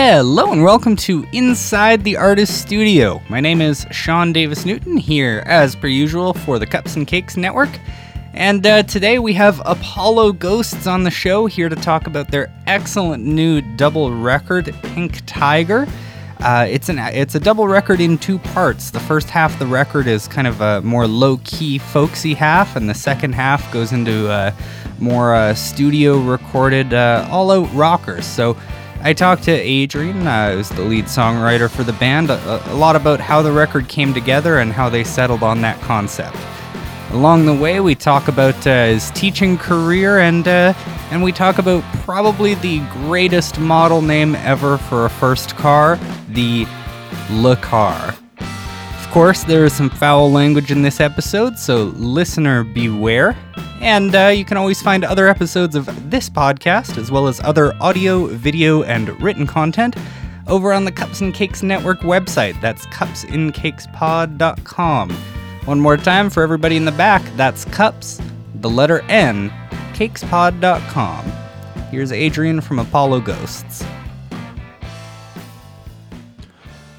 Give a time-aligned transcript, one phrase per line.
[0.00, 3.20] Hello and welcome to Inside the Artist Studio.
[3.28, 7.36] My name is Sean Davis Newton here, as per usual, for the Cups and Cakes
[7.36, 7.68] Network.
[8.32, 12.48] And uh, today we have Apollo Ghosts on the show here to talk about their
[12.68, 15.88] excellent new double record, Pink Tiger.
[16.38, 18.92] Uh, it's an it's a double record in two parts.
[18.92, 22.76] The first half of the record is kind of a more low key, folksy half,
[22.76, 24.52] and the second half goes into uh,
[25.00, 28.26] more uh, studio recorded, uh, all out rockers.
[28.26, 28.56] So
[29.00, 32.96] I talked to Adrian, uh, who's the lead songwriter for the band, a, a lot
[32.96, 36.36] about how the record came together and how they settled on that concept.
[37.12, 40.74] Along the way, we talk about uh, his teaching career and uh,
[41.10, 46.66] and we talk about probably the greatest model name ever for a first car, the
[47.30, 48.14] Le Car.
[49.08, 53.34] Of course, there is some foul language in this episode, so listener beware.
[53.80, 57.74] And uh, you can always find other episodes of this podcast, as well as other
[57.80, 59.96] audio, video, and written content,
[60.46, 62.60] over on the Cups and Cakes Network website.
[62.60, 65.10] That's cupsandcakespod.com.
[65.64, 68.20] One more time for everybody in the back, that's cups,
[68.56, 69.48] the letter N,
[69.94, 71.24] cakespod.com.
[71.90, 73.82] Here's Adrian from Apollo Ghosts.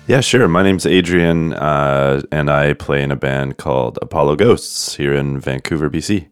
[0.10, 0.48] Yeah, sure.
[0.48, 5.40] My name's Adrian, uh, and I play in a band called Apollo Ghosts here in
[5.40, 6.28] Vancouver, BC.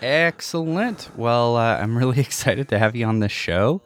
[0.00, 1.10] Excellent.
[1.14, 3.82] Well, uh, I'm really excited to have you on the show.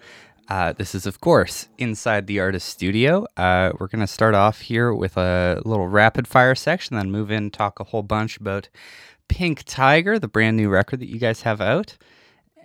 [0.49, 3.27] Uh, this is, of course, inside the artist studio.
[3.37, 7.33] Uh, we're going to start off here with a little rapid fire section, then move
[7.33, 8.69] in, talk a whole bunch about
[9.27, 11.99] Pink Tiger, the brand new record that you guys have out.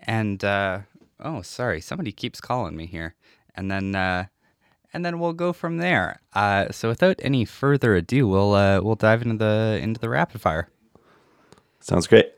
[0.03, 0.81] And, uh,
[1.20, 3.16] oh, sorry, somebody keeps calling me here.
[3.55, 4.25] And then, uh,
[4.98, 6.20] and then we'll go from there.
[6.34, 10.42] Uh, so, without any further ado, we'll uh, we'll dive into the into the rapid
[10.42, 10.70] fire.
[11.80, 12.34] Sounds great.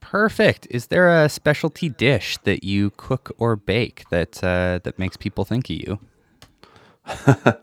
[0.00, 0.66] Perfect.
[0.70, 5.44] Is there a specialty dish that you cook or bake that uh, that makes people
[5.44, 5.98] think of you?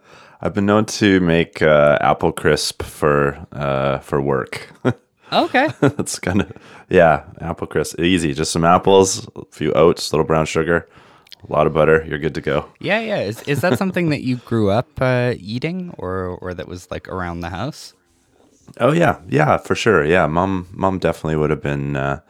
[0.42, 4.72] I've been known to make uh, apple crisp for uh, for work.
[5.32, 5.68] Okay.
[5.80, 6.52] That's kind of
[6.90, 8.34] yeah, apple crisp, easy.
[8.34, 10.90] Just some apples, a few oats, a little brown sugar,
[11.48, 12.06] a lot of butter.
[12.08, 12.66] You're good to go.
[12.80, 13.22] yeah, yeah.
[13.22, 17.08] Is is that something that you grew up uh, eating, or or that was like
[17.08, 17.94] around the house?
[18.80, 20.06] Oh yeah, yeah, for sure.
[20.06, 22.22] Yeah, mom, mom definitely would have been uh,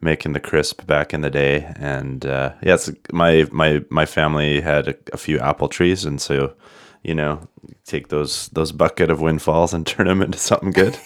[0.00, 2.76] making the crisp back in the day, and uh, yeah,
[3.12, 6.54] my my my family had a, a few apple trees, and so
[7.02, 7.48] you know,
[7.84, 10.98] take those those bucket of windfalls and turn them into something good.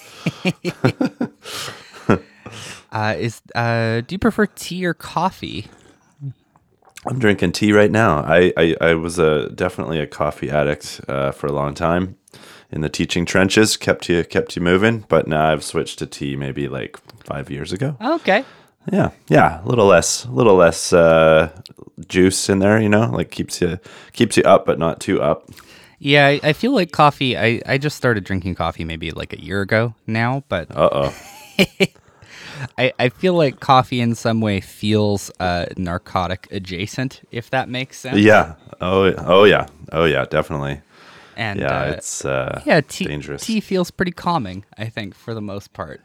[2.93, 5.67] Uh, is uh, do you prefer tea or coffee?
[7.05, 8.19] I'm drinking tea right now.
[8.21, 12.17] I I, I was a definitely a coffee addict uh, for a long time
[12.71, 13.77] in the teaching trenches.
[13.77, 17.73] kept you kept you moving, but now I've switched to tea maybe like five years
[17.73, 17.97] ago.
[18.01, 18.45] Okay.
[18.93, 21.51] Yeah, yeah, a little less, a little less uh,
[22.07, 22.81] juice in there.
[22.81, 23.81] You know, like keeps you
[24.13, 25.51] keeps you up, but not too up.
[25.99, 27.37] Yeah, I, I feel like coffee.
[27.37, 31.15] I, I just started drinking coffee maybe like a year ago now, but Uh oh.
[32.79, 37.99] I, I feel like coffee in some way feels uh, narcotic adjacent, if that makes
[37.99, 38.19] sense.
[38.19, 38.55] Yeah.
[38.81, 39.13] Oh.
[39.19, 39.67] Oh yeah.
[39.93, 40.25] Oh yeah.
[40.25, 40.81] Definitely.
[41.37, 41.81] And Yeah.
[41.81, 43.45] uh, it's uh, yeah, tea, dangerous.
[43.45, 46.01] tea feels pretty calming, I think, for the most part.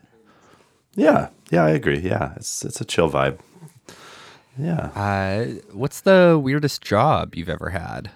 [0.96, 1.30] Yeah.
[1.50, 1.64] Yeah.
[1.64, 2.00] I agree.
[2.00, 2.34] Yeah.
[2.36, 3.40] It's it's a chill vibe.
[4.58, 4.88] Yeah.
[4.96, 8.12] Uh, what's the weirdest job you've ever had?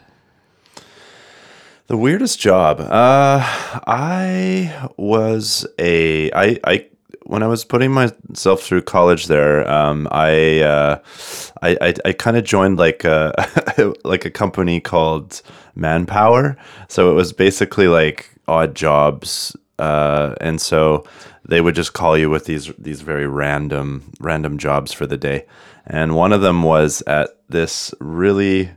[1.87, 2.79] The weirdest job.
[2.81, 3.39] Uh,
[3.87, 6.87] I was a I I
[7.25, 9.69] when I was putting myself through college there.
[9.69, 10.99] Um, I uh,
[11.61, 13.33] I I, I kind of joined like a
[14.03, 15.41] like a company called
[15.75, 16.57] Manpower.
[16.87, 21.05] So it was basically like odd jobs, uh, and so
[21.47, 25.45] they would just call you with these these very random random jobs for the day.
[25.85, 28.71] And one of them was at this really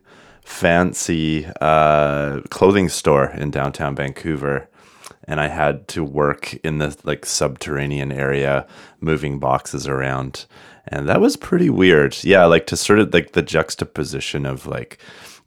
[0.44, 4.67] fancy uh, clothing store in downtown Vancouver,
[5.28, 8.66] and I had to work in the like subterranean area,
[9.00, 10.46] moving boxes around,
[10.88, 12.16] and that was pretty weird.
[12.24, 14.98] Yeah, like to sort of like the juxtaposition of like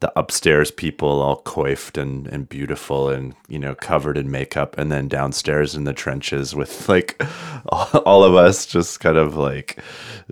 [0.02, 4.92] the upstairs people all coiffed and, and beautiful and you know covered in makeup and
[4.92, 7.22] then downstairs in the trenches with like
[7.70, 9.78] all, of us just kind of like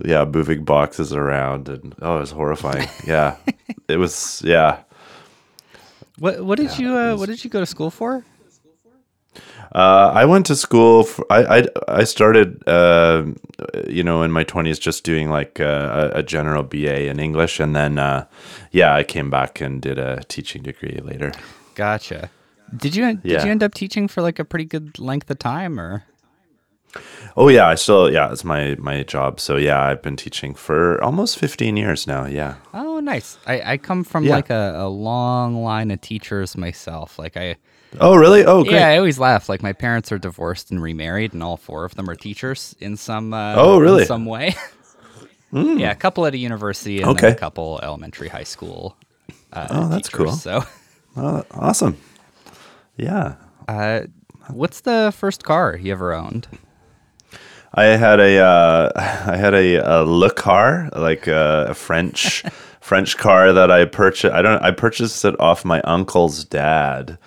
[0.03, 3.35] yeah moving boxes around and oh it was horrifying yeah
[3.87, 4.79] it was yeah
[6.17, 8.25] What What did you uh, What did you go to school for?
[9.75, 11.03] Uh, I went to school.
[11.03, 11.63] For, I, I
[12.01, 13.25] I started, uh,
[13.87, 17.75] you know, in my twenties, just doing like a, a general BA in English, and
[17.75, 18.25] then, uh,
[18.71, 21.31] yeah, I came back and did a teaching degree later.
[21.75, 22.29] Gotcha.
[22.75, 23.45] Did you Did Yeah.
[23.45, 26.03] you end up teaching for like a pretty good length of time, or?
[27.37, 29.39] Oh yeah, I still yeah, it's my my job.
[29.39, 32.25] So yeah, I've been teaching for almost fifteen years now.
[32.25, 33.37] Yeah, Oh, nice.
[33.45, 34.35] I, I come from Yeah.
[34.35, 37.19] like a, a long line of teachers myself.
[37.19, 37.55] Like I,
[37.99, 38.45] Oh, really?
[38.45, 38.73] Oh, great.
[38.75, 39.49] yeah, I always laugh.
[39.49, 42.97] Like my parents are divorced and remarried, and all four of them are teachers in
[42.97, 43.33] some.
[43.33, 44.05] Uh, Oh, really?
[44.05, 44.55] Some way.
[45.51, 47.31] Yeah, a couple at a university and then Okay.
[47.31, 48.95] a couple elementary, high school.
[49.51, 50.25] Uh, Oh, that's teachers.
[50.25, 50.31] cool.
[50.33, 50.63] So,
[51.17, 51.97] Oh, awesome.
[52.97, 53.33] Yeah.
[53.67, 54.01] uh,
[54.51, 56.47] what's the first car you ever owned?
[57.73, 62.43] I had a uh, I had a, a Le Car, like a, a French
[62.79, 64.31] French car that I purchased.
[64.31, 64.61] I don't.
[64.61, 67.17] I purchased it off my uncle's dad,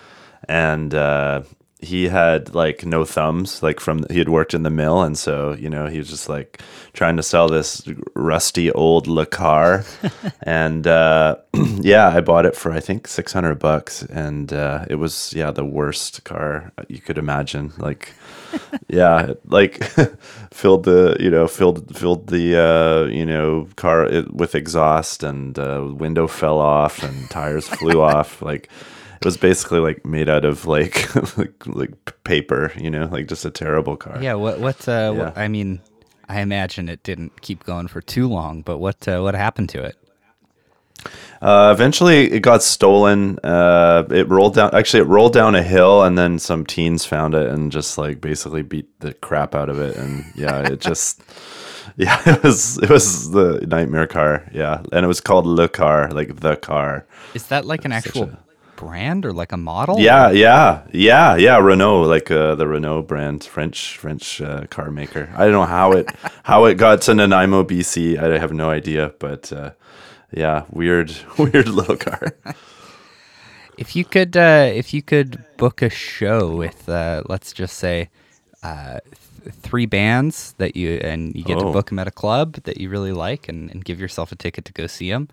[0.47, 1.43] and uh,
[1.79, 3.61] he had like no thumbs.
[3.61, 6.29] Like from he had worked in the mill, and so you know he was just
[6.29, 6.61] like
[6.93, 9.83] trying to sell this rusty old Le Car,
[10.43, 14.95] and uh, yeah, I bought it for I think six hundred bucks, and uh, it
[14.95, 17.73] was yeah the worst car you could imagine.
[17.77, 18.13] Like
[18.87, 19.83] yeah like
[20.51, 25.83] filled the you know filled filled the uh you know car with exhaust and uh
[25.91, 28.69] window fell off and tires flew off like
[29.23, 33.45] it was basically like made out of like like like paper you know like just
[33.45, 34.87] a terrible car Yeah, what what?
[34.87, 35.81] Uh, what I mean,
[36.27, 38.61] I imagine it didn't keep going for too long.
[38.61, 39.95] But what uh, what happened to it?
[41.41, 43.37] Uh, eventually, it got stolen.
[43.43, 44.73] Uh, it rolled down.
[44.73, 48.21] Actually, it rolled down a hill, and then some teens found it and just like
[48.21, 49.97] basically beat the crap out of it.
[49.97, 51.21] And yeah, it just
[51.97, 54.49] yeah, it was it was the nightmare car.
[54.53, 57.05] Yeah, and it was called Le Car, like the car.
[57.33, 58.31] Is that like an actual
[58.83, 59.99] brand or like a model?
[59.99, 61.57] Yeah, yeah, yeah, yeah.
[61.57, 65.29] Renault, like uh, the Renault brand, French French uh, car maker.
[65.35, 66.09] I don't know how it
[66.43, 68.17] how it got to Nanaimo, BC.
[68.17, 69.71] I have no idea, but uh,
[70.31, 72.33] yeah, weird weird little car.
[73.75, 78.09] If you could, uh, if you could book a show with, uh, let's just say,
[78.61, 78.99] uh,
[79.43, 81.73] th- three bands that you and you get to Oh.
[81.73, 84.63] book them at a club that you really like, and, and give yourself a ticket
[84.65, 85.27] to go see them.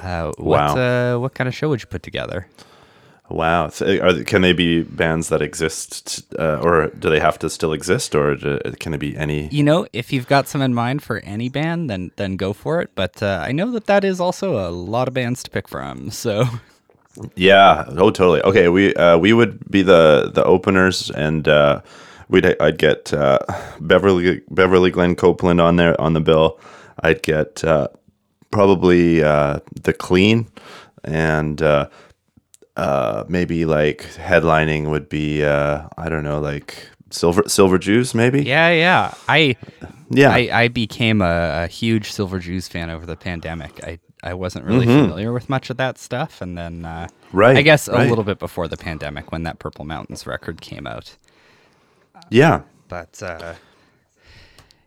[0.00, 2.46] Uh, what uh, what kind of show would you put together?
[3.30, 3.68] Wow.
[3.68, 7.72] So are, can they be bands that exist, uh, or do they have to still
[7.72, 9.48] exist, or do, can it be any?
[9.48, 12.82] You know, if you've got some in mind for any band, then then go for
[12.82, 12.90] it.
[12.94, 16.10] But uh, I know that that is also a lot of bands to pick from.
[16.10, 16.44] So
[17.36, 17.84] Yeah.
[17.88, 18.42] Oh, totally.
[18.42, 18.68] Okay.
[18.68, 21.80] We uh, we would be the the openers, and uh,
[22.28, 23.38] we'd I'd get uh,
[23.80, 26.58] Beverly Beverly Glenn Copeland on there on the bill.
[27.00, 27.88] I'd get uh,
[28.50, 30.48] probably uh, the Clean,
[31.04, 31.88] and uh,
[32.76, 38.42] uh, maybe like headlining would be uh, I don't know like Silver Silver Jews maybe.
[38.42, 39.56] yeah, yeah, I
[40.10, 40.30] Yeah.
[40.30, 43.82] I, I became a, a huge Silver Jews fan over the pandemic.
[43.84, 47.38] I, I wasn't really familiar with much of that stuff, and then uh, Mm-hmm.
[47.38, 48.08] Right, I guess a right.
[48.08, 51.16] little bit before the pandemic when that Purple Mountains record came out.
[52.30, 52.62] yeah.
[52.86, 53.54] But uh,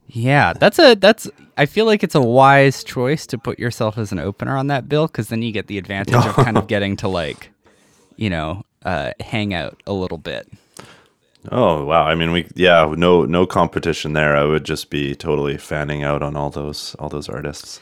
[0.08, 1.30] yeah, that's a that's.
[1.58, 4.88] I feel like it's a wise choice to put yourself as an opener on that
[4.88, 7.52] bill because then you get the advantage of kind of getting to like,
[8.18, 10.52] you know, uh, hang out a little bit.
[11.50, 12.04] Oh wow!
[12.04, 14.36] I mean, we yeah, no no competition there.
[14.36, 17.80] I would just be totally fanning out on all those all those artists,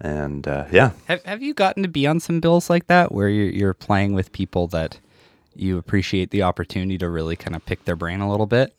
[0.00, 3.28] and uh, yeah, Have Have you gotten to be on some bills like that where
[3.28, 4.98] you're you're playing with people that
[5.54, 8.74] you appreciate the opportunity to really kind of pick their brain a little bit?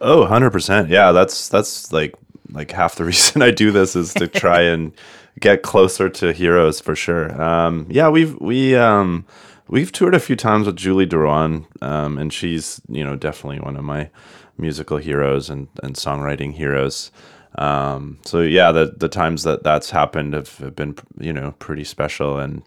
[0.00, 0.88] oh, 100 percent.
[0.88, 2.14] Yeah, that's that's like
[2.50, 4.92] like half the reason I do this is to try and
[5.40, 7.40] get closer to heroes for sure.
[7.40, 9.24] Um, yeah, we've we um,
[9.68, 13.76] we've toured a few times with Julie Doiron, um, and she's you know definitely one
[13.76, 14.10] of my
[14.58, 17.10] musical heroes and and songwriting heroes.
[17.58, 22.38] Um, so yeah, the the times that that's happened have, been you know pretty special,
[22.38, 22.62] and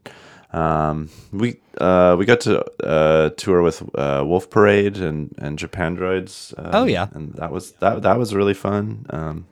[0.51, 6.53] um, we uh, we got to uh, tour with uh, Wolf Parade and and Japandroids.
[6.57, 7.07] Um, Oh, yeah.
[7.13, 9.05] and that was that that was really fun.
[9.11, 9.45] Um,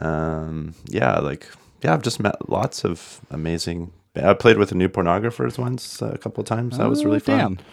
[0.00, 1.46] um, yeah, like
[1.82, 3.92] yeah, I've just met lots of amazing.
[4.24, 6.78] I played with the New Pornographers once uh, a couple of times.
[6.78, 7.56] That was really Oh, damn.
[7.56, 7.64] fun.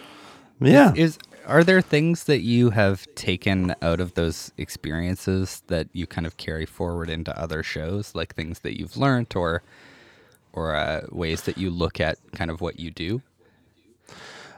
[0.61, 0.93] Yeah.
[0.95, 6.25] Is are there things that you have taken out of those experiences that you kind
[6.25, 9.61] of carry forward into other shows, like things that you've learned or
[10.53, 13.21] or uh, ways that you look at kind of what you do?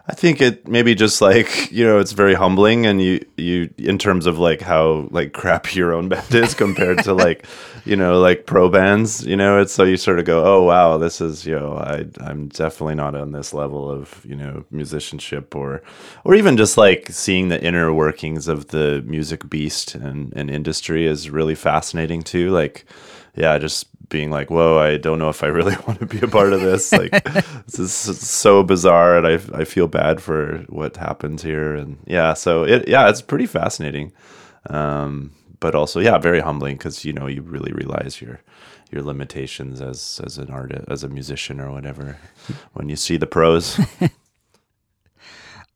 [0.10, 3.98] I think it maybe just like you know it's very humbling and you you in
[3.98, 7.46] terms of like how like crappy your own band is compared to like
[7.86, 9.60] you know like pro bands you know?
[9.60, 12.96] It's so you sort of go oh wow this is you know I I'm definitely
[12.96, 15.84] not on this level of you know musicianship or
[16.24, 21.06] or even just like seeing the inner workings of the music beast and, and industry
[21.06, 22.86] is really fascinating too like
[23.36, 26.28] yeah just being like, whoa, I don't know if I really want to be a
[26.28, 26.92] part of this.
[26.98, 27.12] Like,
[27.66, 31.76] this is so bizarre, and I, I feel bad for what happens here.
[31.76, 34.14] And yeah, so it yeah, it's pretty fascinating,
[34.70, 38.42] um, but also yeah, very humbling because you know you really realize you're
[38.92, 42.18] your limitations as as an artist, as a musician or whatever.
[42.74, 43.80] when you see the pros,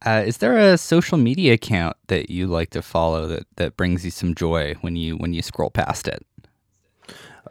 [0.04, 4.04] Uh, is there a social media account that you like to follow that, that brings
[4.04, 6.26] you some joy when you when you scroll past it?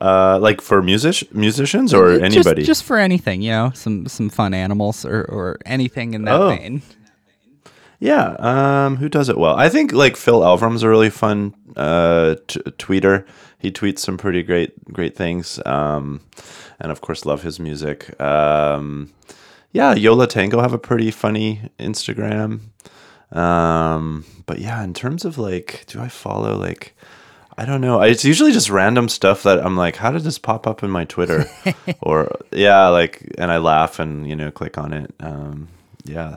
[0.00, 2.62] Uh, like for music musicians or Just- anybody.
[2.62, 6.48] just, for anything, you know, some some fun animals or, or anything in that Oh.
[6.56, 6.80] vein.
[7.98, 9.54] Yeah, um, who does it well?
[9.56, 13.26] I think like Phil Elvrum's a really fun uh, t- tweeter.
[13.58, 16.20] He tweets some pretty great great things, um,
[16.80, 18.18] and of course, love his music.
[18.18, 19.10] Um,
[19.72, 22.60] yeah, Yo La Tengo have a pretty funny Instagram.
[23.32, 26.96] Um, but yeah, in terms of like, do I follow like?
[27.60, 28.00] I don't know.
[28.00, 31.04] It's usually just random stuff that I'm like, how did this pop up in my
[31.04, 31.44] Twitter?
[32.00, 35.12] or yeah, like, and I laugh and you know click on it.
[35.20, 35.68] Um,
[36.04, 36.36] yeah,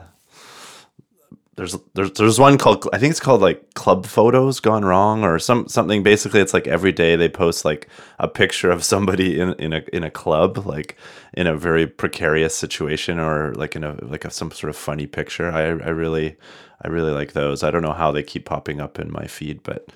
[1.56, 5.38] there's there's there's one called I think it's called like club photos gone wrong or
[5.38, 7.88] some something basically it's like every day they post like
[8.18, 10.98] a picture of somebody in in a in a club like
[11.32, 15.06] in a very precarious situation or like in a like a, some sort of funny
[15.06, 16.36] picture I I really
[16.82, 19.62] I really like those I don't know how they keep popping up in my feed
[19.62, 19.88] but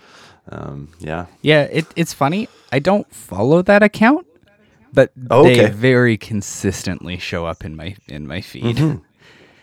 [0.50, 2.48] um yeah Yeah, it, it's funny.
[2.72, 4.26] I don't follow that account,
[4.92, 8.78] but Oh, they very consistently show up in my in my feed.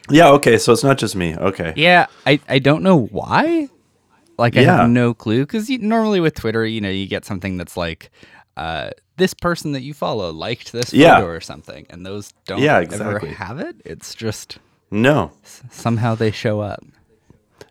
[0.10, 3.70] yeah okay so it's not just me okay Yeah, I, I don't know why.
[4.38, 4.78] Like I Yeah.
[4.82, 8.12] have no clue because normally with Twitter, you know, you get something that's like,
[8.58, 11.22] uh, this person that you follow liked this photo Yeah.
[11.22, 13.30] or something, and those don't Yeah, ever exactly.
[13.32, 13.78] have it.
[13.86, 14.58] It's just
[14.92, 15.32] no
[15.72, 16.84] somehow they show up.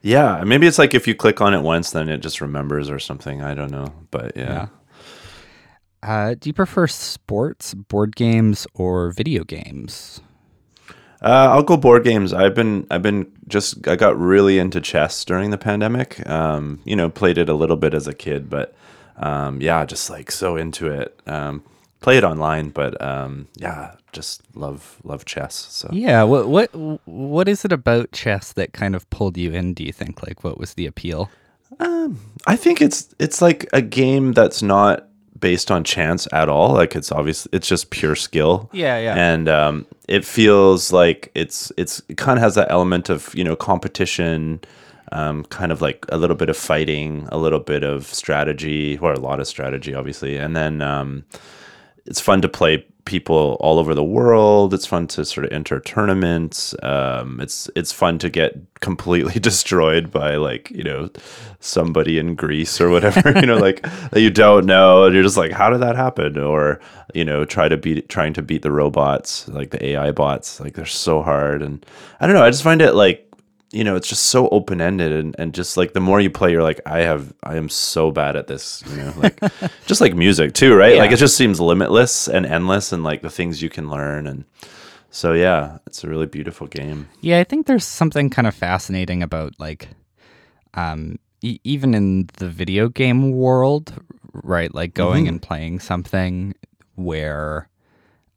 [0.05, 3.01] Yeah maybe it's like if you click on it once then it just remembers or
[3.01, 4.69] something I don't know but yeah.
[6.05, 10.21] Uh, do you prefer sports, board games, or video games?
[11.23, 12.35] Uh, I'll go board games.
[12.35, 16.29] I've been I've been just I got really into chess during the pandemic.
[16.29, 18.75] Um, you know, played it a little bit as a kid, but
[19.17, 21.19] um, yeah, just like so into it.
[21.27, 21.65] Um,
[22.01, 25.55] play it online, but um, yeah, just love love chess.
[25.55, 26.71] So Yeah, what what
[27.05, 29.75] what is it about chess that kind of pulled you in?
[29.75, 31.31] Do you think like what was the appeal?
[32.47, 36.75] I think it's it's like a game that's not based on chance at all.
[36.75, 38.71] Like it's obvious it's just pure skill.
[38.73, 39.15] Yeah, yeah.
[39.17, 43.45] And um, it feels like it's it's it kind of has that element of you
[43.45, 44.61] know competition,
[45.13, 49.13] um, kind of like a little bit of fighting, a little bit of strategy, or
[49.13, 51.25] a lot of strategy, obviously, and then um,
[52.07, 54.73] it's fun to play people all over the world.
[54.73, 56.75] It's fun to sort of enter tournaments.
[56.83, 61.11] Um, it's it's fun to get completely destroyed by like you know
[61.61, 65.37] somebody in Greece or whatever you know like that you don't know, and you're just
[65.37, 66.39] like, how did that happen?
[66.39, 66.81] Or
[67.15, 70.61] you know, try to beat trying to beat the robots like the AI bots.
[70.61, 71.85] Like they're so hard, and
[72.21, 72.45] I don't know.
[72.45, 73.31] I just find it like
[73.75, 76.53] you know, it's just so open ended and, and just like the more you play,
[76.53, 79.39] you're like, I have, I am so bad at this, you know, like
[79.87, 80.97] just like music too, right?
[80.97, 84.29] Like it just seems limitless and endless and like the things you can learn.
[84.29, 84.45] And
[85.11, 87.09] so, yeah, it's a really beautiful game.
[87.21, 89.89] Yeah, I think there's something kind of fascinating about like,
[90.75, 93.93] um, e- even in the video game world,
[94.33, 94.73] right?
[94.73, 96.55] Like going and playing something
[96.95, 97.69] where,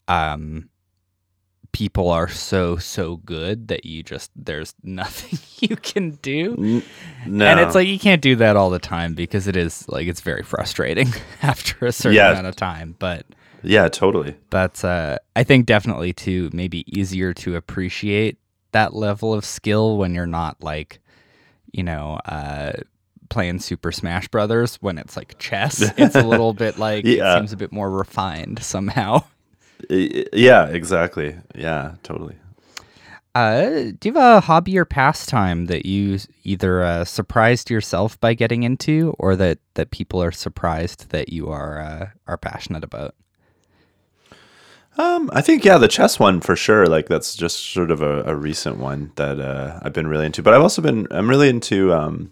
[0.07, 0.69] um,
[1.77, 6.81] people are so so good that you just there's nothing you can do.
[7.27, 7.45] No.
[7.45, 10.21] And it's like you can't do that all the time because it is like it's
[10.21, 11.09] very frustrating
[11.43, 12.31] after a certain Yeah.
[12.31, 12.95] amount of time.
[12.97, 13.27] But
[13.61, 14.33] yeah, totally.
[14.49, 18.39] that's uh I think definitely too maybe easier to appreciate
[18.71, 20.99] that level of skill when you're not like,
[21.73, 22.71] you know, uh
[23.29, 25.83] playing Super Smash Brothers when it's like chess.
[25.95, 27.35] It's a little bit like Yeah.
[27.35, 29.25] it seems a bit more refined somehow.
[29.89, 31.37] Yeah, exactly.
[31.55, 32.35] Yeah, totally.
[33.35, 38.33] Uh, do you have a hobby or pastime that you either uh, surprised yourself by
[38.33, 43.13] getting into, or that, that people are surprised that you are uh, are passionate about?
[44.97, 46.87] Um, I think yeah, the chess one for sure.
[46.87, 50.41] Like that's just sort of a, a recent one that uh, I've been really into.
[50.41, 52.31] But I've also been I'm really into um,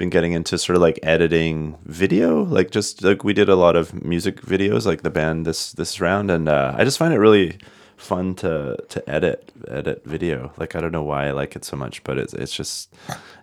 [0.00, 2.42] been getting into sort of like editing video.
[2.42, 6.00] Like just like we did a lot of music videos, like the band this this
[6.00, 7.58] round, and uh, I just find it really
[7.96, 10.52] fun to to edit edit video.
[10.56, 12.92] Like I don't know why I like it so much, but it's it's just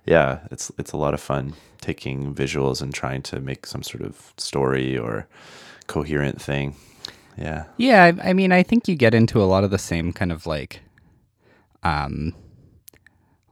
[0.06, 4.04] yeah, it's it's a lot of fun taking visuals and trying to make some sort
[4.04, 5.28] of story or
[5.86, 6.76] coherent thing.
[7.38, 7.66] Yeah.
[7.78, 10.32] Yeah, I, I mean, I think you get into a lot of the same kind
[10.32, 10.82] of like,
[11.84, 12.34] um,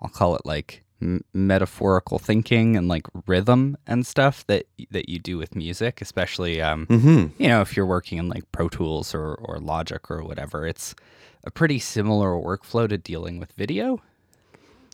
[0.01, 5.19] I'll call it like m- metaphorical thinking and like rhythm and stuff that that you
[5.19, 7.41] do with music, especially um, Mm-hmm.
[7.41, 10.95] you know, if you're working in like Pro Tools or or Logic or whatever, it's
[11.43, 14.01] a pretty similar workflow to dealing with video.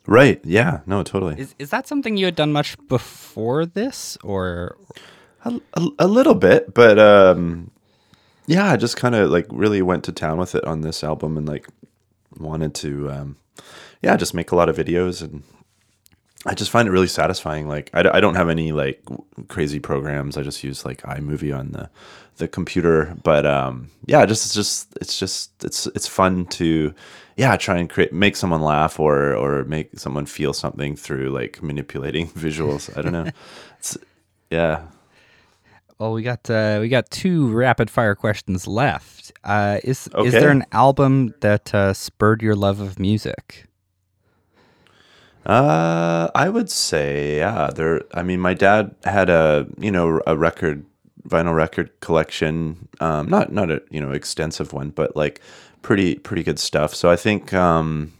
[0.07, 0.41] Right.
[0.43, 0.79] Yeah.
[0.85, 1.03] No.
[1.03, 1.35] Totally.
[1.39, 4.75] Is is that something you had done much before this, or
[5.45, 7.69] A, a, a little bit, but um,
[8.47, 11.37] yeah, I just kind of like really went to town with it on this album
[11.37, 11.67] and like
[12.39, 13.35] wanted to, um,
[14.01, 15.43] yeah, just make a lot of videos and
[16.45, 17.67] I just find it really satisfying.
[17.67, 19.03] Like I, I don't have any like
[19.47, 20.37] crazy programs.
[20.37, 21.89] I just use like iMovie on the
[22.37, 23.15] the computer.
[23.23, 26.93] But um, yeah, just it's just it's just it's it's fun to
[27.37, 31.61] yeah try and create make someone laugh or or make someone feel something through like
[31.61, 32.95] manipulating visuals.
[32.97, 33.29] I don't know.
[33.79, 33.97] It's
[34.51, 34.83] yeah.
[35.97, 39.31] Well, we got uh, we got two rapid fire questions left.
[39.43, 43.65] Uh, is is there an album that uh, spurred your love of music?
[45.45, 47.69] Uh, I would say, yeah.
[47.73, 48.01] There.
[48.13, 50.85] I mean, my dad had a you know a record,
[51.27, 52.87] vinyl record collection.
[52.99, 55.41] Um, not not a you know extensive one, but like
[55.81, 56.93] pretty pretty good stuff.
[56.93, 58.13] So I think um,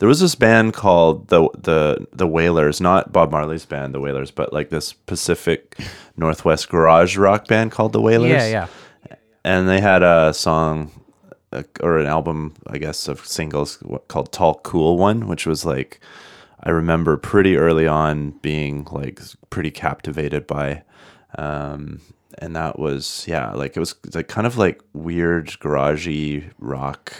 [0.00, 4.32] there was this band called the the the Wailers, not Bob Marley's band, the Wailers,
[4.32, 5.78] but like this Pacific
[6.16, 8.66] Northwest garage rock band called the Wailers Yeah,
[9.08, 9.16] yeah.
[9.44, 10.90] and they had a song
[11.52, 16.00] uh, or an album, I guess, of singles called "Tall Cool One," which was like
[16.62, 20.82] I remember pretty early on being like pretty captivated by,
[21.36, 22.00] um,
[22.38, 27.12] and that was yeah, like it was like kind of like weird garagey rock,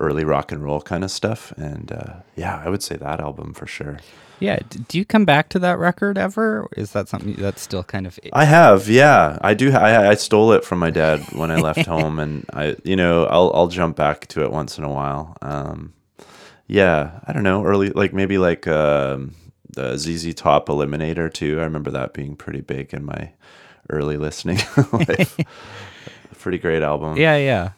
[0.00, 3.52] early rock and roll kind of stuff, and uh, yeah, I would say that album
[3.52, 3.98] for sure.
[4.40, 4.60] Yeah.
[4.88, 6.68] Do you come back to that record ever?
[6.76, 9.38] Is that something that's still kind of I have, yeah.
[9.40, 9.72] I do.
[9.72, 13.24] I, I stole it from my dad when I left home, and I, you know,
[13.26, 15.36] I'll I'll jump back to it once in a while.
[15.42, 15.92] Um,
[16.68, 19.34] yeah, I don't know, early like maybe like um,
[19.70, 21.58] the ZZ Top Eliminator too.
[21.60, 23.32] I remember that being pretty big in my
[23.90, 24.58] early listening
[24.92, 25.36] life.
[26.38, 27.16] pretty great album.
[27.16, 27.70] Yeah, yeah.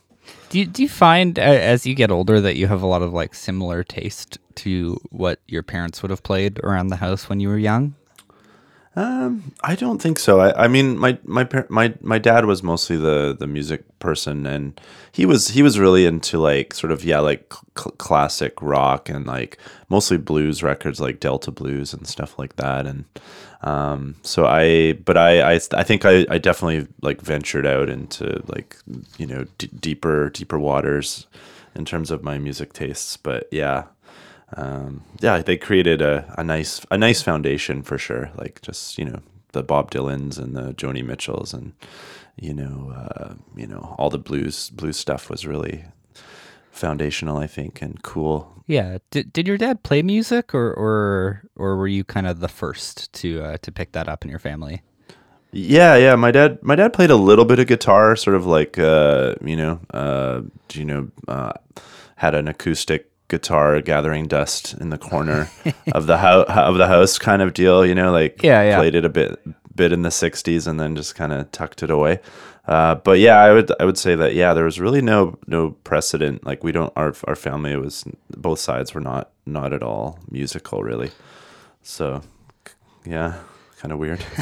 [0.51, 3.03] Do you, do you find uh, as you get older that you have a lot
[3.03, 7.41] of like similar taste to what your parents would have played around the house when
[7.41, 7.95] you were young?
[8.97, 10.41] Um, I don't think so.
[10.41, 14.81] I, I mean, my my my my dad was mostly the the music person, and
[15.13, 19.27] he was he was really into like sort of yeah like cl- classic rock and
[19.27, 22.85] like mostly blues records like Delta blues and stuff like that.
[22.85, 23.05] And
[23.63, 28.43] um, so I, but I I, I think I, I definitely like ventured out into
[28.49, 28.77] like
[29.19, 31.29] you know d- deeper deeper waters
[31.77, 33.17] in terms of my music tastes.
[33.17, 33.85] But yeah,
[34.57, 38.31] um, yeah, they created a, a nice a nice foundation for sure.
[38.37, 39.21] Like just you know
[39.53, 41.73] the Bob Dylans and the Joni Mitchells and
[42.37, 45.85] you know uh, you know all the blues blues stuff was really
[46.71, 48.53] foundational, I think, and cool.
[48.67, 48.99] Yeah.
[49.11, 53.13] Did, did your dad play music or or or were you kind of the first
[53.15, 54.83] to uh, to pick that up in your family?
[55.53, 56.15] Yeah, yeah.
[56.15, 59.57] My dad, my dad played a little bit of guitar, sort of like uh, you
[59.57, 61.53] know, uh, you know, uh,
[62.17, 65.49] had an acoustic guitar gathering dust in the corner
[65.95, 67.87] of the house of the house kind of deal.
[67.87, 68.77] You know, like Yeah, yeah.
[68.79, 69.41] played it a bit
[69.75, 72.21] bit in the '60s and then just kind of tucked it away.
[72.67, 75.71] Uh, but yeah, I would I would say that yeah, there was really no no
[75.85, 76.45] precedent.
[76.45, 78.05] Like we don't our our family was
[78.37, 81.11] both sides were not not at all musical really.
[81.83, 82.21] So
[83.07, 83.39] yeah,
[83.79, 84.23] kind of weird.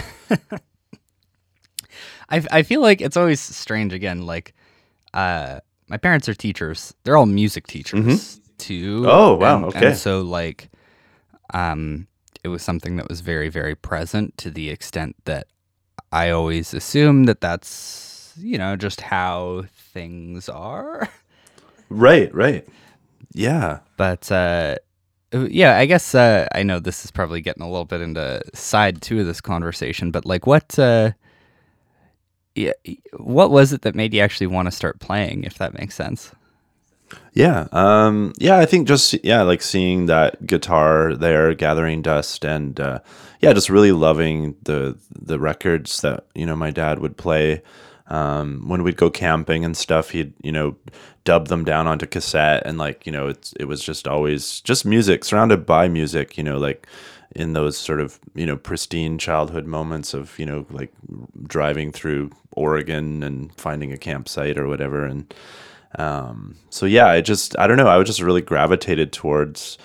[2.31, 4.53] I, I feel like it's always strange again like
[5.15, 9.87] uh my parents are teachers they're all music teachers too Oh, wow, and, okay.
[9.89, 10.71] and so like
[11.55, 12.07] um
[12.45, 15.47] it was something that was very very present to the extent that
[16.13, 21.09] i always assume that that's you know just how things are
[21.89, 22.69] right, right.
[23.33, 23.81] Yeah.
[23.97, 24.77] but uh
[25.33, 29.03] yeah i guess uh i know this is probably getting a little bit into side
[29.03, 31.13] two of this conversation but like what uh
[32.55, 32.73] yeah,
[33.17, 36.33] what was it that made you actually want to start playing if that makes sense
[37.33, 37.69] Yeah.
[37.73, 42.99] Um, yeah, I think just yeah, like seeing that guitar there gathering dust and uh,
[43.41, 47.63] yeah, just really loving the the records that, you know, my dad would play.
[48.09, 50.77] Um, when we'd go camping and stuff, he'd, you know,
[51.25, 54.85] dub them down onto cassette and like, you know, it's it was just always just
[54.87, 56.87] music, surrounded by music, you know, like
[57.37, 60.93] in those sort of, you know, pristine childhood moments of, you know, like
[61.47, 65.33] driving through Oregon and finding a campsite or whatever and
[65.97, 67.89] um, so yeah, I just I don't know.
[67.89, 69.79] I was just really gravitated towards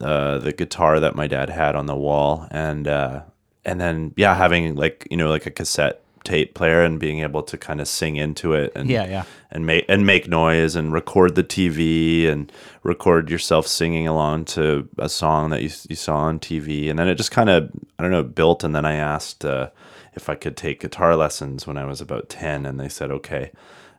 [0.00, 3.22] uh, the guitar that my dad had on the wall, and uh,
[3.64, 7.42] and then yeah, having like you know like a cassette tape player and being able
[7.42, 9.24] to kind of sing into it and Yeah, yeah.
[9.50, 14.86] and make and make noise and record the TV and record yourself singing along to
[14.98, 18.02] a song that you you saw on TV, and then it just kind of I
[18.02, 19.70] don't know built, and then I asked uh,
[20.14, 23.50] if I could take guitar lessons when I was about ten, and they said okay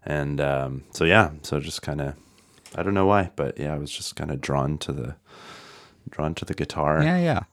[0.05, 2.15] and um, so yeah, so just kind of,
[2.75, 5.15] I don't know why, but yeah, I was just kind of drawn to the,
[6.09, 7.03] drawn to the guitar.
[7.03, 7.43] Yeah, yeah.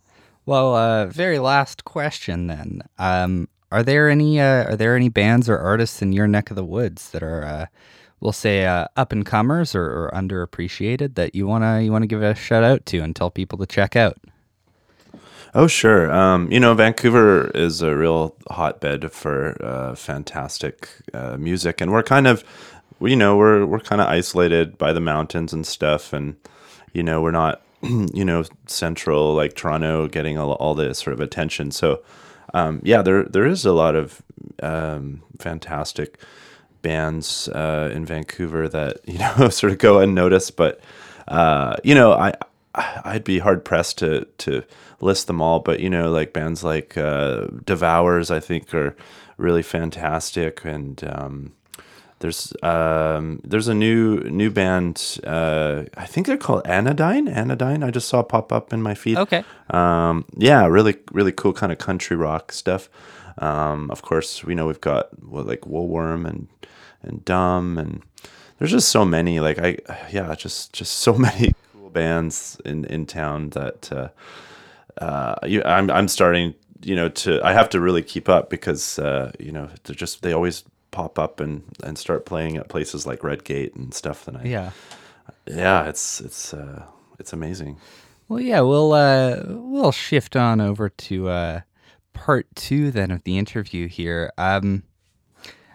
[0.46, 2.82] Well, uh, very last question then.
[2.98, 6.56] Um, are there any uh, are there any bands or artists in your neck of
[6.56, 7.66] the woods that are uh,
[8.20, 12.22] we'll say uh, up and comers or, or underappreciated that you wanna you wanna give
[12.22, 14.16] a shout out to and tell people to check out?
[15.54, 16.12] Oh, sure.
[16.12, 22.02] Um, you know, Vancouver is a real hotbed for uh, fantastic uh, music, and we're
[22.02, 22.44] kind of,
[23.00, 26.36] you know, we're we're kind of isolated by the mountains and stuff, and
[26.92, 31.20] you know, we're not, you know, central like Toronto getting all, all this sort of
[31.20, 31.70] attention.
[31.70, 32.02] So,
[32.52, 34.22] um, yeah, there there is a lot of
[34.62, 36.18] um, fantastic
[36.82, 40.80] bands uh, in Vancouver that you know sort of go unnoticed, but
[41.26, 42.34] uh, you know, I
[43.04, 44.62] I'd be hard pressed to to
[45.00, 48.96] list them all, but you know, like bands like uh, Devours, I think are
[49.36, 51.52] really fantastic, and um,
[52.20, 55.18] there's um, there's a new new band.
[55.24, 57.28] Uh, I think they're called Anodyne.
[57.28, 57.82] Anodyne.
[57.82, 59.18] I just saw pop up in my feed.
[59.18, 59.44] Okay.
[59.70, 62.88] Um, yeah, really really cool kind of country rock stuff.
[63.38, 66.48] Um, of course, we know we've got what like Woolworm and
[67.02, 68.02] and Dumb, and
[68.58, 69.38] there's just so many.
[69.40, 69.78] Like I,
[70.10, 71.54] yeah, just just so many
[71.92, 73.92] bands in in town that.
[73.92, 74.08] Uh,
[75.00, 78.98] uh, you, I'm I'm starting, you know, to I have to really keep up because
[78.98, 83.06] uh, you know they're just they always pop up and and start playing at places
[83.06, 84.26] like Redgate and stuff.
[84.26, 84.70] And I, Yeah.
[85.46, 86.82] yeah, it's it's uh,
[87.20, 87.76] it's amazing.
[88.28, 91.60] Well, yeah, we'll uh, we'll shift on over to uh,
[92.12, 94.32] part two then of the interview here.
[94.36, 94.82] Um,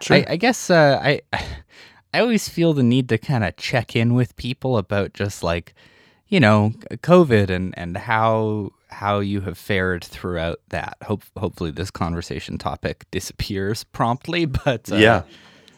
[0.00, 0.18] Sure.
[0.18, 1.22] I, I guess uh, I
[2.12, 5.74] I always feel the need to kind of check in with people about just like
[6.34, 10.96] you know COVID and and how how you have fared throughout that.
[11.02, 15.22] Hope hopefully this conversation topic disappears promptly, but uh, yeah,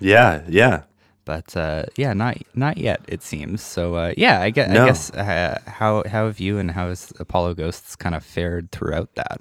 [0.01, 0.83] yeah, yeah.
[1.27, 3.01] but uh, yeah, not not yet.
[3.07, 3.97] It seems so.
[3.97, 4.71] Uh, yeah, I guess.
[4.71, 4.87] I No.
[4.87, 9.15] guess uh, how how have you and how has Apollo Ghosts kind of fared throughout
[9.17, 9.41] that?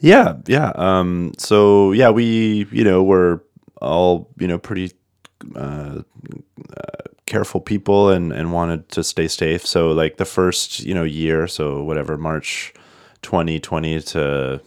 [0.00, 0.72] Yeah, yeah.
[0.74, 3.38] Um, so yeah, we you know we're
[3.80, 4.90] all you know pretty
[5.54, 6.02] uh,
[6.76, 9.66] uh, careful people and and wanted to stay safe.
[9.66, 12.72] So like the first you know year, so whatever March
[13.22, 14.60] 2020 to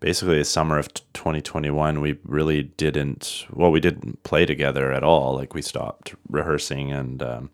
[0.00, 3.46] basically the summer of 2021, we really didn't.
[3.52, 5.34] Well, we didn't play together at all.
[5.34, 7.22] Like we stopped rehearsing and.
[7.22, 7.50] Um,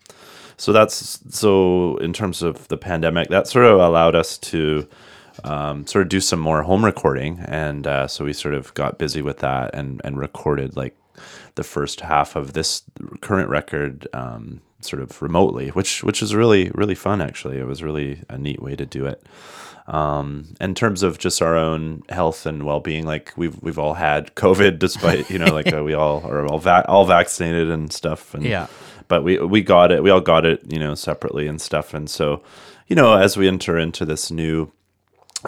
[0.60, 4.88] so that's so in terms of the pandemic, that sort of allowed us to
[5.44, 8.98] um, sort of do some more home recording, and uh, so we sort of got
[8.98, 10.97] busy with that and and recorded like
[11.54, 12.82] the first half of this
[13.20, 17.58] current record um, sort of remotely, which which is really really fun actually.
[17.58, 19.22] It was really a neat way to do it.
[19.86, 23.94] Um, in terms of just our own health and well being, like we've we've all
[23.94, 27.90] had COVID, despite you know like uh, we all are all va- all vaccinated and
[27.92, 28.66] stuff, and Yeah.
[29.08, 30.02] but we we got it.
[30.02, 31.94] We all got it, you know, separately and stuff.
[31.94, 32.42] And so,
[32.86, 34.70] you know, as we enter into this new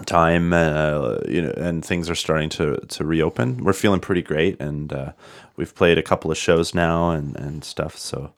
[0.07, 4.59] time, uh, you know, and things are starting to to reopen, we're feeling pretty great.
[4.59, 5.13] And uh,
[5.61, 7.95] we've played a couple of shows now and and stuff.
[7.99, 8.33] So,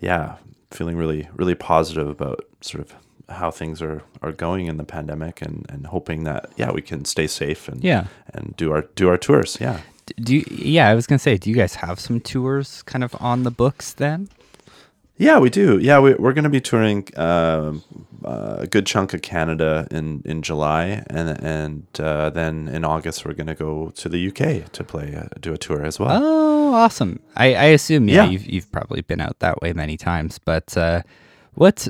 [0.00, 0.36] yeah,
[0.70, 2.94] feeling really really positive about sort of
[3.28, 7.04] how things are are going in the pandemic and and hoping that yeah we can
[7.04, 8.04] stay safe and Yeah.
[8.34, 9.78] and do our do our tours yeah
[10.22, 13.14] Do you, yeah, I was gonna say, do you guys have some tours kind of
[13.20, 14.28] on the books then?
[15.16, 15.78] Yeah, we do.
[15.78, 17.82] Yeah, we, we're going to be touring um
[18.24, 23.24] uh, a good chunk of Canada in, in July, and and uh, then in August
[23.24, 26.08] we're going to go to the UK to play uh, do a tour as well.
[26.22, 27.20] Oh, awesome!
[27.36, 28.30] I, I assume yeah, Yeah.
[28.30, 30.38] you've you've probably been out that way many times.
[30.38, 31.02] But uh,
[31.54, 31.86] what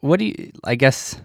[0.00, 0.52] what do you?
[0.64, 1.20] I guess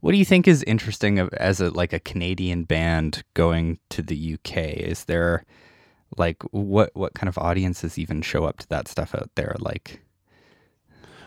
[0.00, 4.34] what do you think is interesting as a like a Canadian band going to the
[4.34, 4.56] UK?
[4.76, 5.44] Is there
[6.18, 9.56] like what what kind of audiences even show up to that stuff out there?
[9.58, 10.02] Like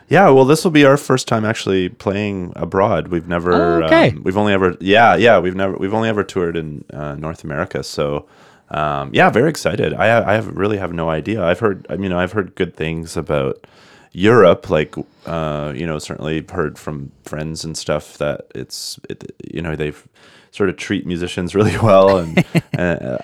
[0.09, 3.09] Yeah, well, this will be our first time actually playing abroad.
[3.09, 4.11] We've never, Oh, okay.
[4.11, 7.43] um, we've only ever, yeah, yeah, we've never, we've only ever toured in uh, North
[7.43, 7.83] America.
[7.83, 8.25] So,
[8.69, 9.93] um, yeah, very excited.
[9.93, 11.43] I, I have really have no idea.
[11.43, 13.67] I've heard, I mean, I've heard good things about
[14.13, 14.69] Europe.
[14.69, 19.75] Like, uh, you know, certainly heard from friends and stuff that it's, it, you know,
[19.75, 20.07] they've
[20.51, 22.17] sort of treat musicians really well.
[22.19, 22.45] And,
[22.77, 23.17] uh,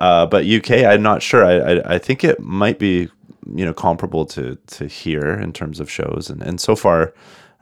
[0.00, 1.44] uh, but UK, I'm not sure.
[1.44, 3.08] I, I, I think it might be
[3.54, 7.14] you know comparable to to here in terms of shows and and so far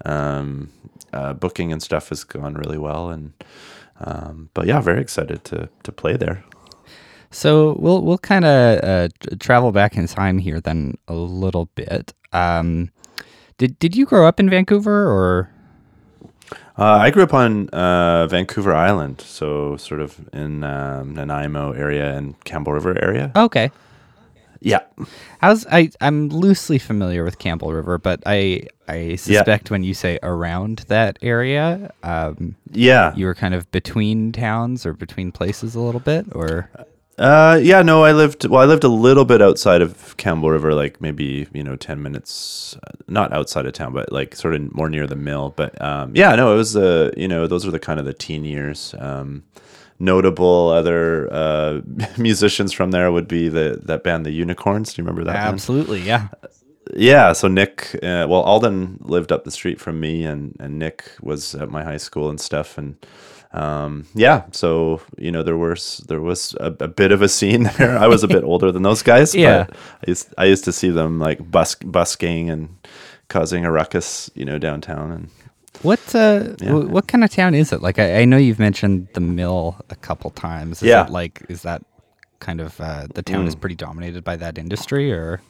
[0.04, 0.70] um
[1.12, 3.32] uh, booking and stuff has gone really well and
[4.00, 6.44] um but yeah very excited to to play there
[7.30, 9.08] So we'll we'll kind of uh,
[9.40, 12.12] travel back in time here then a little bit.
[12.32, 12.90] Um,
[13.58, 15.50] did did you grow up in Vancouver or?
[16.78, 22.16] uh, I grew up on uh, Vancouver Island, so sort of in um, Nanaimo area
[22.16, 23.32] and Campbell River area.
[23.36, 23.70] Okay.
[24.64, 24.80] Yeah.
[25.40, 30.18] How's I I'm loosely familiar with Campbell River, but I I suspect when you say
[30.22, 33.12] around that area, um, Yeah.
[33.16, 36.68] you were kind of between towns or between places a little bit, or
[37.18, 38.46] Uh, yeah, no, I lived.
[38.48, 42.02] Well, I lived a little bit outside of Campbell River, like maybe you know ten
[42.02, 45.52] minutes, uh, not outside of town, but like sort of more near the mill.
[45.54, 48.14] But um, yeah, no, it was uh, you know those were the kind of the
[48.14, 48.94] teen years.
[48.98, 49.42] Um,
[50.02, 51.80] notable other uh,
[52.18, 54.92] musicians from there would be the that band, the Unicorns.
[54.92, 55.34] Do you remember that?
[55.34, 55.54] band?
[55.54, 56.28] absolutely, yeah.
[56.94, 61.04] Yeah, so Nick, uh, well, Alden lived up the street from me, and and Nick
[61.22, 62.96] was at my high school and stuff, and
[63.52, 67.62] um, yeah, so you know there was there was a, a bit of a scene
[67.78, 67.96] there.
[67.96, 69.64] I was a bit older than those guys, Yeah.
[69.68, 72.68] but I used I used to see them like busk busking and
[73.28, 75.28] causing a ruckus, you know, downtown, and
[75.80, 76.72] What uh, Yeah.
[76.72, 77.80] wh- what kind of town is it?
[77.82, 80.82] Like I, I know you've mentioned the mill a couple times.
[80.82, 81.06] Is Yeah.
[81.06, 81.10] Mm.
[81.10, 81.82] like is that
[82.40, 85.40] kind of uh, the town is pretty dominated by that industry, or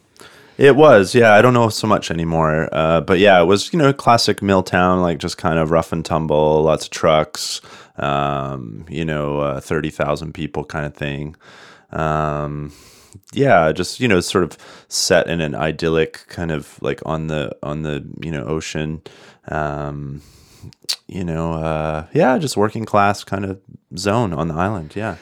[0.58, 1.32] It was, yeah.
[1.34, 4.62] I don't know so much anymore, uh, but yeah, it was you know classic mill
[4.62, 7.60] town, like just kind of rough and tumble, lots of trucks,
[7.96, 11.34] um, you know, uh, thirty thousand people kind of thing.
[11.90, 12.72] Um,
[13.32, 14.56] yeah, just you know, sort of
[14.88, 19.02] set in an idyllic kind of like on the on the you know ocean.
[19.48, 20.22] Um,
[21.08, 23.60] you know, uh, yeah, just working class kind of
[23.98, 24.94] zone on the island.
[24.96, 25.16] Yeah.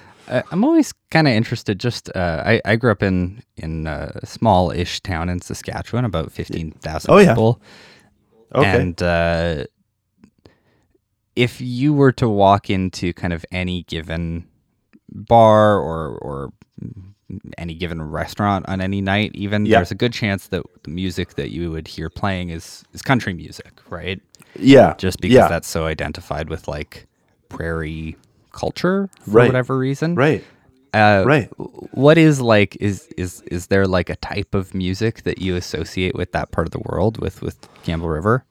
[0.53, 1.81] I'm always kind of interested.
[1.81, 6.70] Just uh, I I grew up in in a small-ish town in Saskatchewan, about fifteen
[6.70, 7.35] thousand Oh, yeah.
[7.35, 7.61] people.
[8.55, 8.81] Okay.
[8.81, 9.64] And uh,
[11.35, 14.46] if you were to walk into kind of any given
[15.09, 16.53] bar or or
[17.59, 19.79] any given restaurant on any night, even Yeah.
[19.79, 23.35] there's a good chance that the music that you would hear playing is is country
[23.35, 24.21] music, right?
[24.59, 24.95] yeah.
[24.99, 25.49] Just because yeah.
[25.49, 27.07] that's so identified with like
[27.49, 28.16] prairie
[28.53, 29.47] culture for Right.
[29.49, 30.14] whatever reason.
[30.14, 30.43] right.
[30.93, 31.49] Uh, Right.
[31.95, 36.16] What is like is is is there like a type of music that you associate
[36.16, 38.45] with that part of the world with with Campbell River?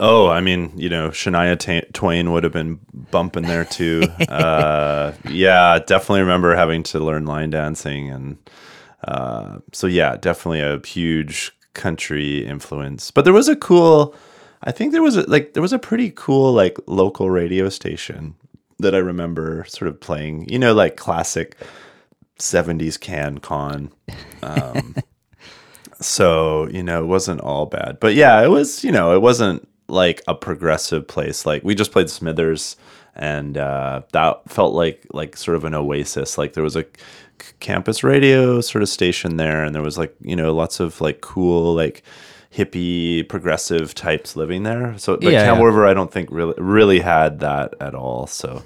[0.00, 2.80] Oh, I mean, you know, Shania Ta- Twain would have been
[3.10, 4.02] bumping there too.
[4.28, 8.38] uh, yeah, definitely remember having to learn line dancing, and
[9.06, 13.10] uh, so yeah, definitely a huge country influence.
[13.10, 14.14] But there was a cool,
[14.62, 18.34] I think there was a, like there was a pretty cool like local radio station
[18.80, 20.48] that I remember sort of playing.
[20.48, 21.56] You know, like classic
[22.40, 23.92] '70s can con.
[24.42, 24.96] Um,
[26.00, 29.66] so you know it wasn't all bad but yeah it was you know it wasn't
[29.88, 32.76] like a progressive place like we just played smithers
[33.16, 36.84] and uh, that felt like like sort of an oasis like there was a
[37.60, 41.20] campus radio sort of station there and there was like you know lots of like
[41.20, 42.02] cool like
[42.54, 45.66] hippie progressive types living there so but Yeah, campbell yeah.
[45.66, 48.62] river i don't think really really had that at all so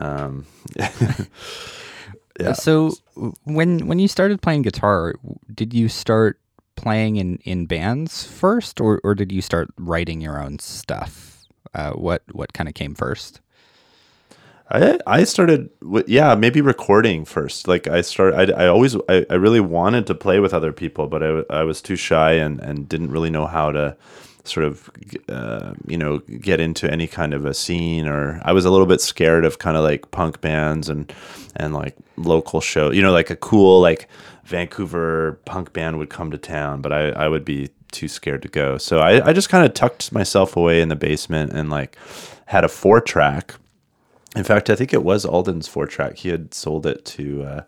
[0.00, 0.44] um
[2.38, 2.52] Yeah.
[2.54, 2.92] So
[3.44, 5.14] when when you started playing guitar,
[5.54, 6.39] did you start
[6.80, 11.46] playing in, in bands first, or, or did you start writing your own stuff?
[11.74, 13.40] Uh, what what kind of came first?
[14.70, 15.70] I I started
[16.06, 20.14] yeah maybe recording first like I started I, I always I, I really wanted to
[20.14, 23.46] play with other people but I, I was too shy and, and didn't really know
[23.46, 23.96] how to
[24.44, 24.90] sort of
[25.28, 28.86] uh, you know get into any kind of a scene or I was a little
[28.86, 31.12] bit scared of kind of like punk bands and
[31.56, 34.08] and like local show you know like a cool like
[34.44, 38.48] Vancouver punk band would come to town but I, I would be too scared to
[38.48, 41.96] go so I, I just kind of tucked myself away in the basement and like
[42.46, 43.54] had a four track
[44.36, 46.18] in fact, I think it was Alden's four track.
[46.18, 47.62] He had sold it to uh,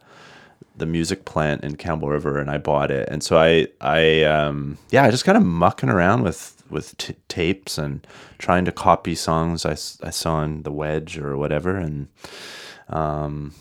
[0.77, 3.09] the music plant in Campbell River, and I bought it.
[3.09, 7.17] And so I, I, um, yeah, I just kind of mucking around with with t-
[7.29, 8.07] tapes and
[8.39, 9.73] trying to copy songs I,
[10.07, 12.09] I saw on the Wedge or whatever, and
[12.89, 13.55] um,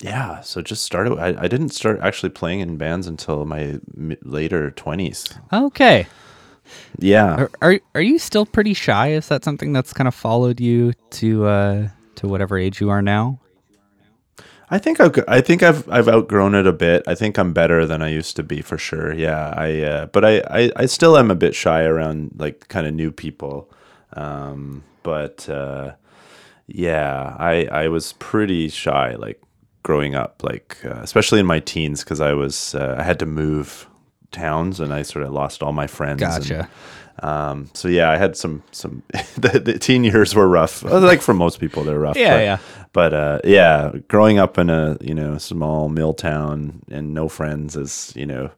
[0.00, 1.18] yeah, so just started.
[1.18, 3.78] I, I didn't start actually playing in bands until my
[4.22, 5.26] later twenties.
[5.52, 6.06] Okay.
[6.98, 9.12] Yeah, Are, are are you still pretty shy?
[9.12, 13.00] Is that something that's kind of followed you to uh, to whatever age you are
[13.02, 13.40] now?
[14.70, 17.04] I think I've I think I've I've outgrown it a bit.
[17.06, 19.14] I think I'm better than I used to be for sure.
[19.14, 22.86] Yeah, I uh, but I, I I still am a bit shy around like kind
[22.86, 23.70] of new people.
[24.12, 25.92] Um, but uh,
[26.66, 29.40] yeah, I I was pretty shy like
[29.88, 33.26] growing up, like uh, especially in my teens because I was uh, I had to
[33.26, 33.88] move
[34.32, 36.20] towns and I sort of lost all my friends.
[36.22, 36.68] and- Gotcha.
[37.22, 39.02] um, so yeah, I had some some
[39.38, 40.84] the, the teen years were rough.
[40.84, 42.18] Uh, Like for most people, they're rough.
[42.18, 42.58] Yeah, but, yeah.
[42.92, 47.74] But uh, yeah, growing up in a you know small mill town and no friends
[47.74, 48.50] is you know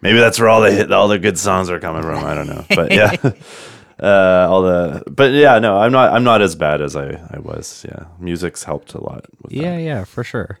[0.00, 2.24] maybe that's where all the hit, all the good songs are coming from.
[2.24, 3.16] I don't know, but yeah.
[4.00, 6.12] Uh, all the, but yeah, no, I'm not.
[6.12, 7.84] I'm not as bad as I, I was.
[7.88, 9.26] Yeah, music's helped a lot.
[9.42, 9.82] With Yeah, that.
[9.82, 10.58] yeah, for sure.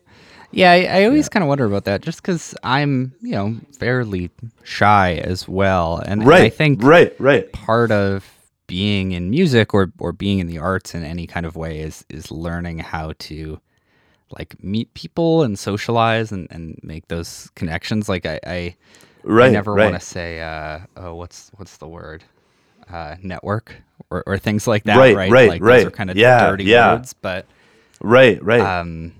[0.50, 4.30] Yeah, I, I always kind of wonder about that, just because I'm, you know, fairly
[4.64, 6.42] shy as well, and, and Right.
[6.44, 7.50] I think right, right.
[7.52, 8.28] part of
[8.66, 12.04] being in music or or being in the arts in any kind of way is
[12.10, 13.60] is learning how to
[14.30, 18.08] like meet people and socialize and, and make those connections.
[18.08, 18.76] Like I I,
[19.24, 19.48] Right.
[19.48, 19.84] I never right.
[19.90, 22.24] want to say uh oh what's what's the word
[22.92, 23.76] uh network
[24.10, 24.96] or, or things like that.
[24.98, 25.30] Right, Right.
[25.32, 25.76] right, like right.
[25.78, 26.94] Those are kind of Yeah, dirty yeah.
[26.94, 27.46] words, but
[28.00, 28.60] Right, right.
[28.60, 29.12] um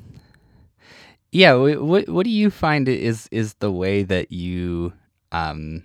[1.31, 4.93] yeah wh- what what do you find is is the way that you
[5.33, 5.85] um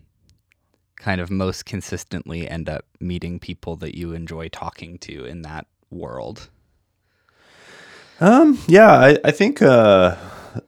[0.98, 5.68] kind of most consistently end up meeting people that you enjoy talking to in that
[5.92, 6.50] world
[8.20, 10.16] Um, yeah, I, I think uh,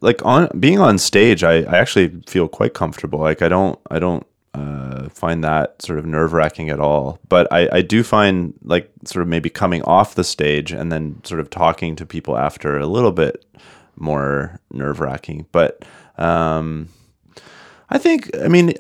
[0.02, 3.20] like on being on stage, I, I actually feel quite comfortable.
[3.20, 7.20] Like I don't I don't uh, find that sort of nerve wracking at all.
[7.30, 11.22] But I, I do find like sort of maybe coming off the stage and then
[11.24, 13.46] sort of talking to people after a little bit
[13.96, 15.46] more nerve wracking.
[15.52, 15.86] But
[16.18, 16.90] um,
[17.90, 18.74] I think I mean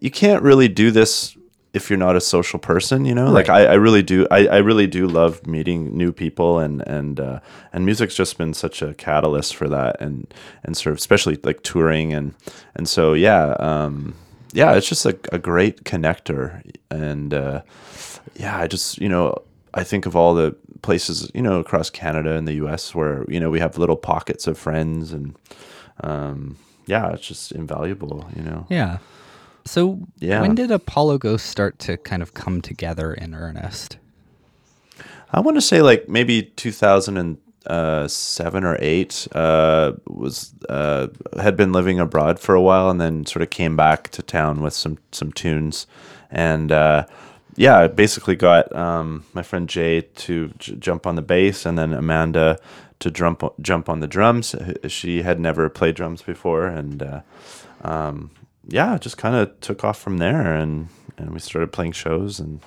[0.00, 1.36] you can't really do this
[1.76, 3.30] if you're not a social person, you know.
[3.30, 4.26] Like I, I really do.
[4.30, 7.40] I, I really do love meeting new people, and and uh,
[7.72, 10.32] and music's just been such a catalyst for that, and
[10.64, 12.34] and sort of especially like touring, and
[12.74, 14.14] and so yeah, um,
[14.56, 17.60] yeah, it's just a, a great connector, and uh,
[18.34, 19.42] yeah, I just you know
[19.74, 22.94] I think of all the places you know across Canada and the U.S.
[22.94, 25.36] where you know we have little pockets of friends, and
[26.02, 28.66] um, yeah, it's just invaluable, you know.
[28.70, 28.98] yeah
[29.64, 30.40] so Yeah.
[30.42, 33.98] when did apollo ghost start to kind of come together in earnest
[35.32, 36.52] I want to say like maybe
[37.66, 39.28] 2007 or eight.
[39.32, 41.08] Uh, was uh,
[41.40, 44.62] had been living abroad for a while, and then sort of came back to town
[44.62, 45.86] with some some tunes,
[46.30, 47.06] and uh,
[47.56, 51.78] yeah, I basically got um, my friend Jay to j- jump on the bass, and
[51.78, 52.58] then Amanda
[53.00, 54.54] to jump jump on the drums.
[54.88, 57.20] She had never played drums before, and uh,
[57.82, 58.30] um,
[58.68, 62.60] yeah, just kind of took off from there, and and we started playing shows and.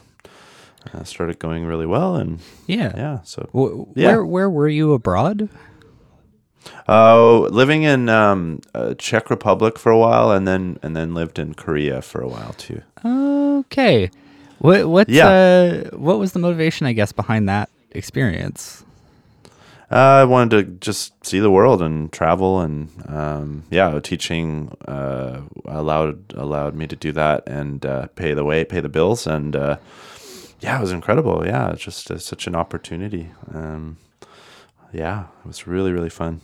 [0.93, 4.07] Uh, started going really well, and yeah yeah, so Wh- Yeah.
[4.07, 5.49] where where were you abroad
[6.87, 11.39] Oh, living in um, uh, Czech Republic for a while, and then and then lived
[11.39, 12.81] in Korea for a while too.
[13.05, 14.09] okay
[14.59, 15.29] what what's Yeah.
[15.29, 18.83] uh what was the motivation i guess behind that experience
[19.91, 25.41] Uh, I wanted to just see the world and travel, and um, yeah, teaching uh,
[25.65, 29.55] allowed allowed me to do that and uh, pay the way, pay the bills, and
[29.55, 29.77] uh,
[30.59, 31.43] yeah, it was incredible.
[31.45, 33.31] Yeah, it's just uh, such an opportunity.
[33.53, 33.97] Um,
[34.93, 36.41] yeah, it was really really fun.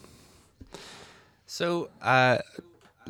[1.45, 2.39] So uh,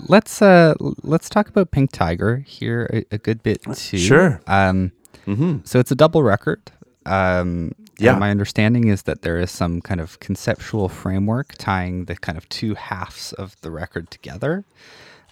[0.07, 3.97] let's uh, let's talk about Pink Tiger here a, a good bit too.
[3.97, 4.41] Sure.
[4.47, 4.91] Um,
[5.25, 6.61] hmm so it's a double record.
[7.05, 8.17] Um, Yeah.
[8.17, 12.47] My understanding is that there is some kind of conceptual framework tying the kind of
[12.49, 14.65] two halves of the record together.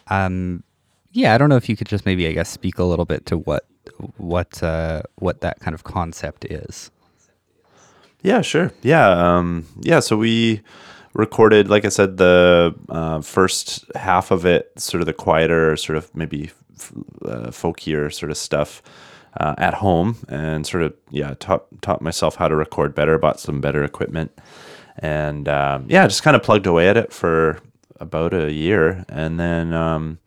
[0.07, 0.63] Um,
[1.11, 3.25] yeah, I don't know if you could just maybe I guess speak a little bit
[3.27, 3.65] to what
[4.17, 6.91] what uh, what that kind of concept is.
[8.21, 8.71] Yeah, sure.
[8.81, 9.99] Yeah, um, yeah.
[9.99, 10.61] So we
[11.13, 15.97] recorded, like I said, the uh, first half of it, sort of the quieter, sort
[15.97, 16.93] of maybe f-
[17.25, 18.81] uh, folkier sort of stuff
[19.37, 23.39] uh, at home, and sort of yeah, taught taught myself how to record better, bought
[23.39, 24.31] some better equipment,
[24.99, 27.59] and um, yeah, just kind of plugged away at it for
[27.99, 29.73] about a year, and then.
[29.73, 30.19] Um,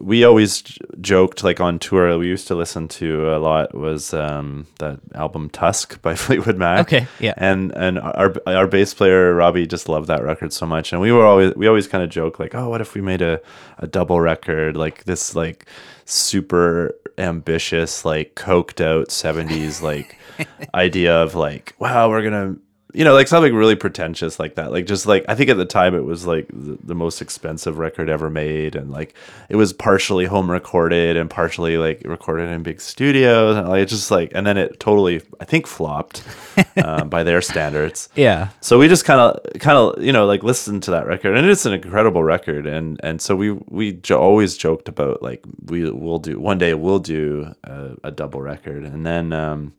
[0.00, 4.12] we always j- joked like on tour we used to listen to a lot was
[4.14, 6.80] um that album Tusk by Fleetwood Mac.
[6.80, 7.34] Okay, yeah.
[7.36, 11.12] And and our our bass player Robbie just loved that record so much and we
[11.12, 13.40] were always we always kind of joke like, "Oh, what if we made a
[13.78, 15.66] a double record like this like
[16.04, 20.16] super ambitious like coked out 70s like
[20.74, 22.60] idea of like, wow, we're going to
[22.94, 24.70] you know, like something really pretentious like that.
[24.70, 27.78] Like just like I think at the time it was like the, the most expensive
[27.78, 29.14] record ever made, and like
[29.48, 33.56] it was partially home recorded and partially like recorded in big studios.
[33.56, 36.22] And like it's just like, and then it totally I think flopped
[36.84, 38.08] um, by their standards.
[38.14, 38.50] Yeah.
[38.60, 41.46] So we just kind of, kind of, you know, like listened to that record, and
[41.48, 45.90] it's an incredible record, and and so we we jo- always joked about like we
[45.90, 49.72] will do one day we'll do a, a double record, and then um,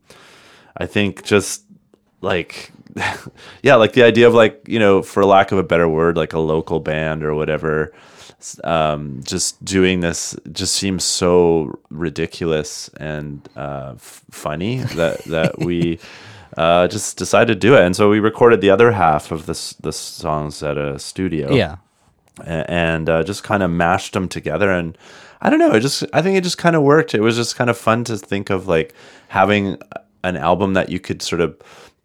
[0.77, 1.64] I think just
[2.21, 2.71] like
[3.63, 6.33] yeah, like the idea of like you know, for lack of a better word, like
[6.33, 7.93] a local band or whatever.
[8.63, 15.99] Um, just doing this just seems so ridiculous and uh, f- funny that that we
[16.57, 19.73] uh, just decided to do it, and so we recorded the other half of this
[19.73, 21.77] the songs at a studio Yeah.
[22.45, 24.97] and uh, just kind of mashed them together and
[25.41, 27.55] i don't know it just i think it just kind of worked it was just
[27.55, 28.93] kind of fun to think of like
[29.29, 29.77] having
[30.23, 31.55] an album that you could sort of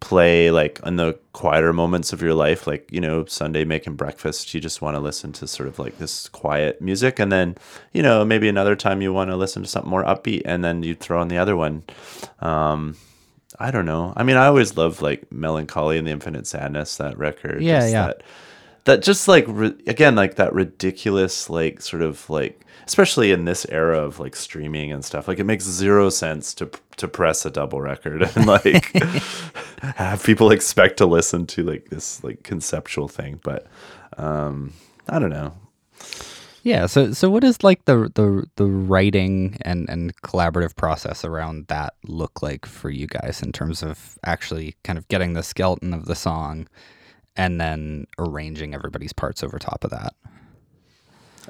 [0.01, 4.51] play like in the quieter moments of your life like you know sunday making breakfast
[4.53, 7.55] you just want to listen to sort of like this quiet music and then
[7.93, 10.81] you know maybe another time you want to listen to something more upbeat and then
[10.81, 11.83] you throw on the other one
[12.39, 12.97] um
[13.59, 16.97] i don't know i mean i always love like Mellon Collie and the infinite sadness
[16.97, 18.07] that record Yeah, just yeah.
[18.07, 18.23] that,
[18.85, 23.65] that just like ri- again like that ridiculous like sort of like especially in this
[23.69, 27.51] era of like streaming and stuff like it makes zero sense to to press a
[27.51, 28.91] double record and like
[29.95, 33.67] have people expect to listen to like this like conceptual thing but
[34.17, 34.73] um
[35.09, 35.53] i don't know
[36.63, 36.85] Yeah.
[36.85, 41.93] So so what is like the the the writing and and collaborative process around that
[42.05, 46.05] look like for you guys in terms of actually kind of getting the skeleton of
[46.05, 46.67] the song
[47.35, 50.13] and then arranging everybody's parts over top of that?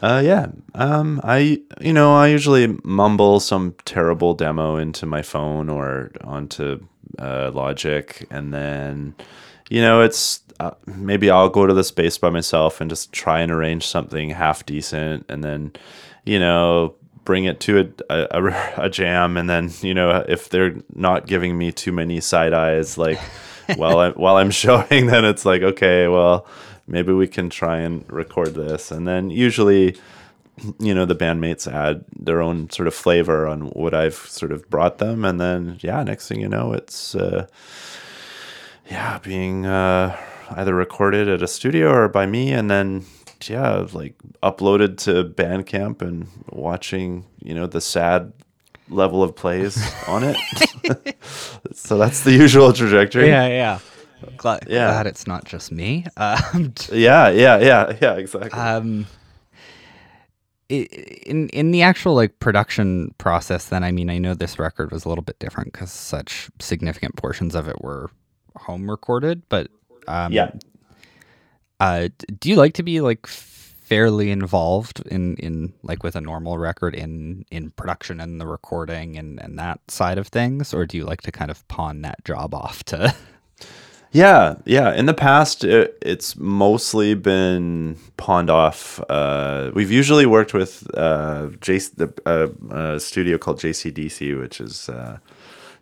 [0.01, 0.47] Uh, yeah.
[0.73, 6.85] Um, I, you know, I usually mumble some terrible demo into my phone or onto
[7.19, 9.15] uh, Logic, and then,
[9.69, 13.41] you know, it's uh, maybe I'll go to the space by myself and just try
[13.41, 15.73] and arrange something half decent, and then,
[16.25, 20.75] you know, bring it to a, a, a jam, and then, you know, if they're
[20.95, 23.19] not giving me too many side eyes, like
[23.75, 26.47] while I'm while I'm showing, then it's like, okay, well
[26.87, 28.91] maybe we can try and record this.
[28.91, 29.97] And then usually
[30.79, 34.69] you know the bandmates add their own sort of flavor on what i've sort of
[34.69, 35.25] brought them.
[35.25, 37.47] And then yeah next thing you know it's uh
[38.89, 40.17] yeah being uh
[40.51, 43.05] either recorded at a studio or by me and then
[43.47, 48.33] yeah like uploaded to bandcamp and watching you know the sad
[48.91, 49.77] level of plays
[50.07, 50.37] on it
[51.73, 53.79] so that's the usual trajectory yeah.
[54.37, 54.87] Glad, Yeah.
[54.91, 56.05] glad it's not just me.
[56.17, 59.07] Um, yeah yeah yeah yeah exactly um,
[60.69, 65.05] in in the actual like production process, then I mean, I know this record was
[65.05, 68.09] a little bit different because such significant portions of it were
[68.55, 69.41] home recorded.
[69.49, 69.69] But
[70.07, 70.51] um, yeah
[71.79, 73.25] uh, do you like to be like
[73.91, 79.17] fairly involved in in like with a normal record in in production and the recording
[79.17, 82.23] and and that side of things, or do you like to kind of pawn that
[82.23, 83.13] job off to?
[84.13, 84.93] Yeah, yeah.
[84.93, 88.99] In the past, it, it's mostly been pawned off.
[89.07, 94.89] Uh, we've usually worked with uh, JC, the uh, uh, studio called JCDC, which is
[94.89, 95.19] uh,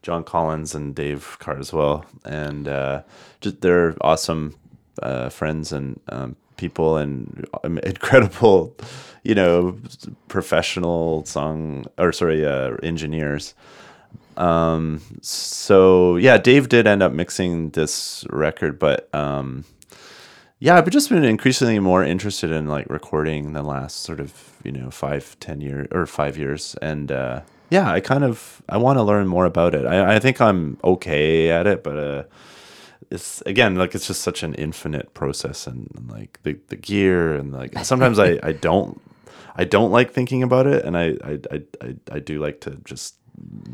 [0.04, 3.02] John Collins and Dave Carswell, and uh,
[3.42, 4.56] just, they're awesome
[5.02, 8.76] uh, friends and um, people and um, incredible,
[9.24, 9.78] you know,
[10.28, 13.56] professional song or sorry, uh, engineers.
[14.38, 19.66] Um, so yeah, Dave did end up mixing this record, but um,
[20.60, 24.72] yeah, I've just been increasingly more interested in like recording the last sort of you
[24.72, 28.98] know five, ten years or five years, and uh, yeah, I kind of I want
[28.98, 29.86] to learn more about it.
[29.86, 32.24] I, I think I'm okay at it, but uh,
[33.12, 37.36] it's again like it's just such an infinite process, and, and like the the gear
[37.36, 39.02] and like sometimes I I don't
[39.56, 42.72] I don't like thinking about it, and I I I I, I do like to
[42.86, 43.16] just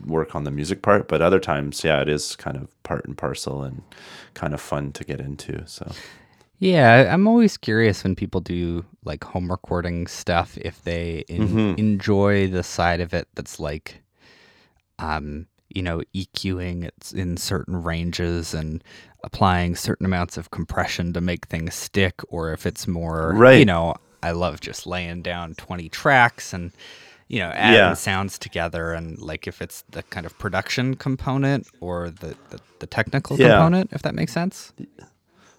[0.05, 3.17] work on the music part but other times yeah it is kind of part and
[3.17, 3.81] parcel and
[4.35, 5.91] kind of fun to get into so.
[6.59, 12.47] Yeah, I'm always curious when people do like home recording stuff if they en- enjoy
[12.47, 14.01] the side of it that's like,
[14.97, 18.83] um, you know, EQing it's in certain ranges and
[19.23, 23.59] applying certain amounts of compression to make things stick, or if it's more, right.
[23.59, 26.71] you know, I love just laying down 20 tracks and
[27.27, 27.93] you know adding Yeah.
[27.95, 32.85] sounds together and like if it's the kind of production component or the the, the
[32.87, 33.49] technical Yeah.
[33.57, 34.73] component if that makes sense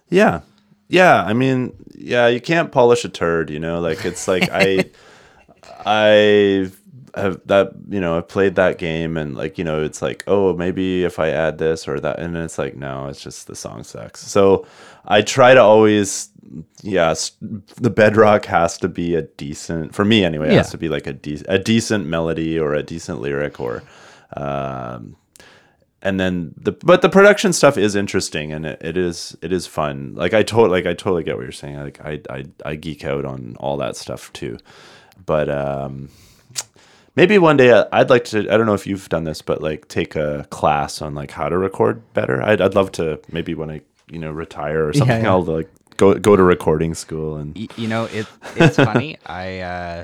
[0.09, 0.41] yeah
[0.87, 4.85] yeah i mean yeah you can't polish a turd you know like it's like i
[5.85, 6.69] i
[7.17, 10.53] have that you know i played that game and like you know it's like oh
[10.55, 13.83] maybe if i add this or that and it's like no it's just the song
[13.83, 14.19] sucks.
[14.21, 14.65] So
[15.05, 16.29] i try to always
[16.83, 17.13] yeah
[17.75, 20.57] the bedrock has to be a decent for me anyway it Yeah.
[20.59, 23.83] has to be like a, de- a decent melody or a decent lyric or
[24.35, 25.15] um
[26.01, 29.65] and then the but the production stuff is interesting and it, it is it is
[29.65, 30.13] fun.
[30.15, 31.77] Like i totally like i totally get what you're saying.
[31.77, 34.57] Like I, I i geek out on all that stuff too.
[35.25, 36.09] But um
[37.17, 39.61] maybe one day I- i'd like to i don't know if you've done this but
[39.61, 43.53] like take a class on like how to record better i'd, I'd love to maybe
[43.53, 45.31] when i you know retire or something yeah.
[45.31, 50.03] i'll like go go to recording school and you know it it's funny i uh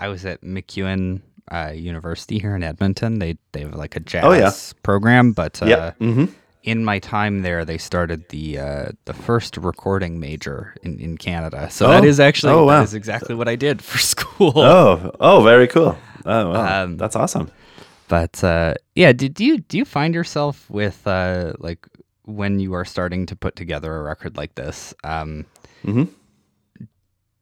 [0.00, 4.24] i was at MacEwan uh, university here in edmonton they they have like a jazz
[4.24, 4.50] Oh, yeah.
[4.82, 6.26] program but uh yeah mm-hmm.
[6.62, 11.70] in my time there they started the uh the first recording major in in canada
[11.70, 11.90] so Oh.
[11.92, 12.78] that is actually Oh, wow.
[12.80, 15.96] that is exactly what i did for school oh oh very cool
[16.26, 16.84] oh wow.
[16.84, 17.50] Um, that's awesome
[18.08, 21.86] but uh yeah do, do you do you find yourself with uh like
[22.24, 25.46] when you are starting to put together a record like this, um,
[25.82, 26.08] Mhm.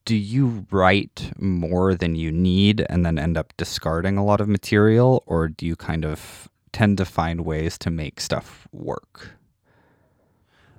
[0.05, 4.49] do you write more than you need and then end up discarding a lot of
[4.49, 9.31] material, or do you kind of tend to find ways to make stuff work?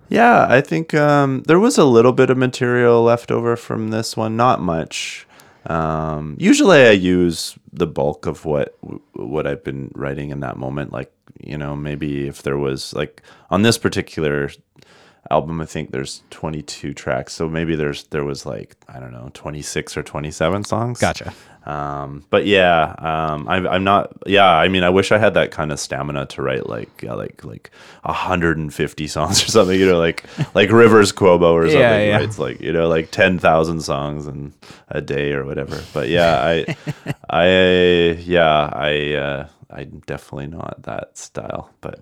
[0.08, 4.16] Yeah, I think um, there was a little bit of material left over from this
[4.16, 5.27] one, not much.
[5.68, 8.78] Um, usually, I use the bulk of what
[9.14, 10.92] what I've been writing in that moment.
[10.92, 14.50] Like, you know, maybe if there was like on this particular
[15.32, 19.30] album, I think there's 22 tracks, so maybe there's there was like I don't know
[19.34, 21.00] 26 or 27 songs.
[21.00, 21.34] Gotcha.
[21.68, 24.14] Um, but yeah, um, I'm, I'm not.
[24.26, 27.14] Yeah, I mean, I wish I had that kind of stamina to write like yeah,
[27.14, 27.72] like like
[28.04, 29.78] 150 songs or something.
[29.78, 30.24] You know, like
[30.56, 31.82] like Rivers Cuomo or something.
[31.82, 32.20] Yeah, yeah.
[32.22, 34.54] It's like you know, like 10,000 songs in
[34.88, 35.84] a day or whatever.
[35.94, 36.78] But yeah, I,
[37.30, 37.48] I
[38.22, 41.70] yeah, I uh, I'm definitely not that style.
[41.82, 42.00] But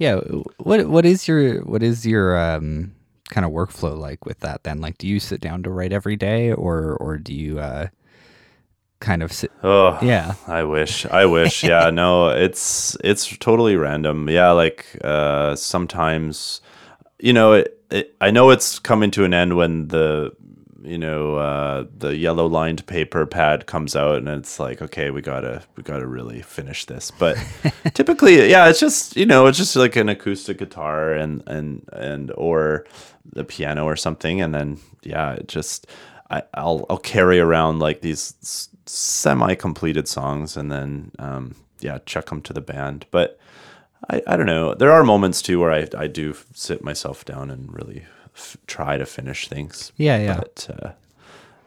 [0.00, 0.16] Yeah.
[0.56, 2.92] What what is your what is your um,
[3.28, 4.64] kind of workflow like with that?
[4.64, 7.88] Then, like, do you sit down to write every day, or or do you uh,
[9.00, 9.52] kind of sit?
[9.62, 10.34] oh Yeah.
[10.48, 11.04] I wish.
[11.04, 11.62] I wish.
[11.62, 14.30] Yeah, no, it's it's totally random.
[14.30, 16.62] Yeah, like uh sometimes
[17.18, 20.32] you know, it, it I know it's coming to an end when the
[20.82, 25.20] you know, uh the yellow lined paper pad comes out and it's like, okay, we
[25.20, 27.10] got to we got to really finish this.
[27.10, 27.36] But
[27.94, 32.32] typically, yeah, it's just, you know, it's just like an acoustic guitar and and and
[32.36, 32.86] or
[33.32, 35.86] the piano or something and then yeah, it just
[36.30, 42.40] I, I'll I'll carry around like these semi-completed songs and then um, yeah chuck them
[42.42, 43.06] to the band.
[43.10, 43.38] But
[44.08, 44.74] I, I don't know.
[44.74, 48.04] There are moments too where I I do sit myself down and really
[48.36, 49.92] f- try to finish things.
[49.96, 50.36] Yeah, yeah.
[50.38, 50.90] But uh,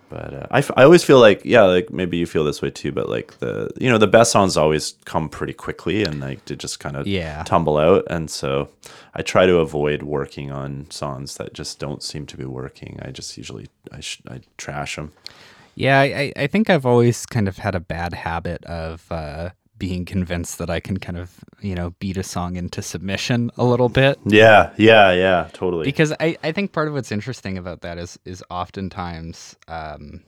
[0.09, 2.70] but uh, I, f- I always feel like yeah like maybe you feel this way
[2.70, 6.45] too but like the you know the best songs always come pretty quickly and like
[6.45, 7.41] to just kind of Yeah.
[7.43, 8.70] tumble out and so
[9.16, 13.09] I try to avoid working on songs that just don't seem to be working I
[13.09, 15.14] just usually I, sh- I trash them
[15.76, 19.49] Yeah, I, I- I think I've always kind of had a bad habit of uh,
[19.78, 23.63] being convinced that I can kind of, you know, beat a song into submission a
[23.65, 24.17] little bit.
[24.26, 28.17] yeah yeah yeah totally Because I, I think part of what's interesting about that is
[28.26, 30.21] is oftentimes, um,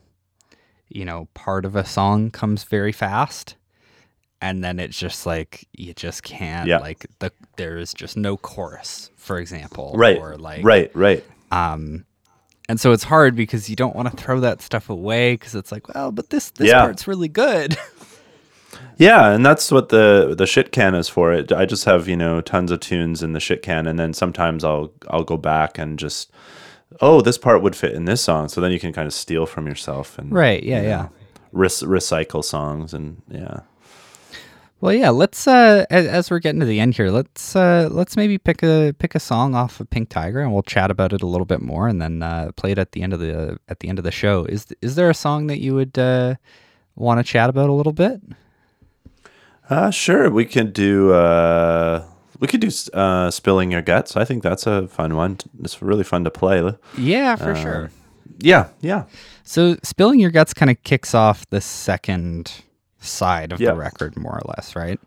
[0.89, 3.55] you know, part of a song comes very fast,
[4.41, 6.79] and then it's just like you just can't Yeah.
[6.79, 12.05] like the there is just no chorus, for example, right Or like right right um,
[12.67, 15.71] and so it's hard because you don't want to throw that stuff away because it's
[15.71, 16.81] like, well, but this this Yeah.
[16.81, 17.77] part's really good.
[18.97, 21.33] Yeah, and that's what the the shit can is for.
[21.33, 21.51] It.
[21.51, 24.63] I just have you know tons of tunes in the shit can, and then sometimes
[24.63, 26.31] I'll I'll go back and just
[27.01, 28.47] oh this part would fit in this song.
[28.49, 30.97] So then you can kind of steal from yourself and Right, yeah, you yeah.
[30.97, 31.09] know,
[31.51, 33.61] rec- recycle songs and yeah.
[34.79, 35.09] well, yeah.
[35.09, 38.63] Let's uh, as, as we're getting to the end here, let's uh, let's maybe pick
[38.63, 41.45] a pick a song off of Pink Tiger, and we'll chat about it a little
[41.45, 43.99] bit more, and then uh, play it at the end of the at the end
[43.99, 44.45] of the show.
[44.45, 46.35] Is is there a song that you would uh,
[46.95, 48.21] want to chat about a little bit?
[49.69, 52.03] Uh, sure, we could do uh,
[52.39, 54.15] we could do uh, spilling your guts.
[54.15, 55.37] I think that's a fun one.
[55.61, 56.73] It's really fun to play.
[56.97, 57.91] Yeah, for sure.
[58.39, 59.05] Yeah, yeah.
[59.43, 62.51] So, spilling your guts kind of kicks off the second
[62.99, 63.71] side of Yeah.
[63.71, 64.99] the record, more or less, right?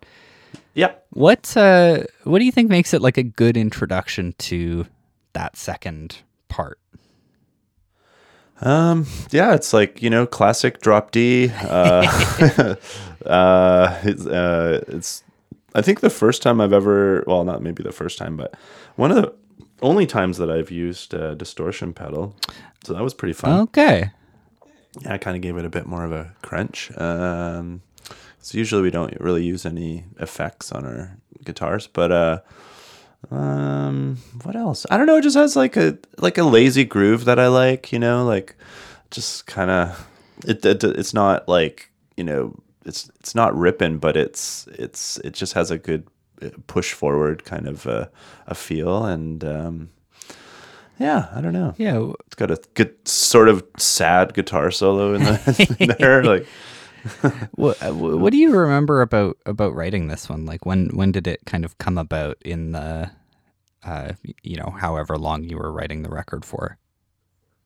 [0.74, 0.92] Yeah.
[1.10, 4.86] What uh, what do you think makes it like a good introduction to
[5.34, 6.78] that second part?
[8.60, 11.50] Um, yeah, it's like you know, classic drop D.
[11.62, 12.74] Uh,
[13.26, 15.24] uh, it's, uh, it's.
[15.74, 18.54] I think the first time I've ever, well, not maybe the first time, but
[18.96, 19.34] one of the
[19.82, 22.34] only times that I've used a distortion pedal.
[22.84, 23.60] So that was pretty fun.
[23.60, 24.10] Okay.
[25.02, 26.90] Yeah, I kind of gave it a bit more of a crunch.
[26.96, 27.82] Um,
[28.40, 32.40] so usually we don't really use any effects on our guitars, but uh,
[33.30, 34.86] um, what else?
[34.90, 35.16] I don't know.
[35.16, 37.92] It just has like a like a lazy groove that I like.
[37.92, 38.56] You know, like
[39.10, 40.08] just kind of
[40.46, 40.82] it, it.
[40.84, 42.58] It's not like you know,
[42.88, 46.08] it's it's not ripping, but it's it's it just has a good
[46.42, 48.10] uh, push forward kind of a,
[48.46, 49.44] a feel and.
[49.44, 49.90] Um,
[51.00, 51.74] yeah, I don't know.
[51.76, 52.10] Yeah.
[52.26, 56.24] It's got a good sort of sad guitar solo in, the, in there.
[56.24, 56.46] Like,
[57.52, 60.44] What uh, what do you remember about about writing this one?
[60.44, 63.10] Like when when did it kind of come about in the
[63.84, 64.12] uh
[64.42, 66.76] you know however long you were writing the record for?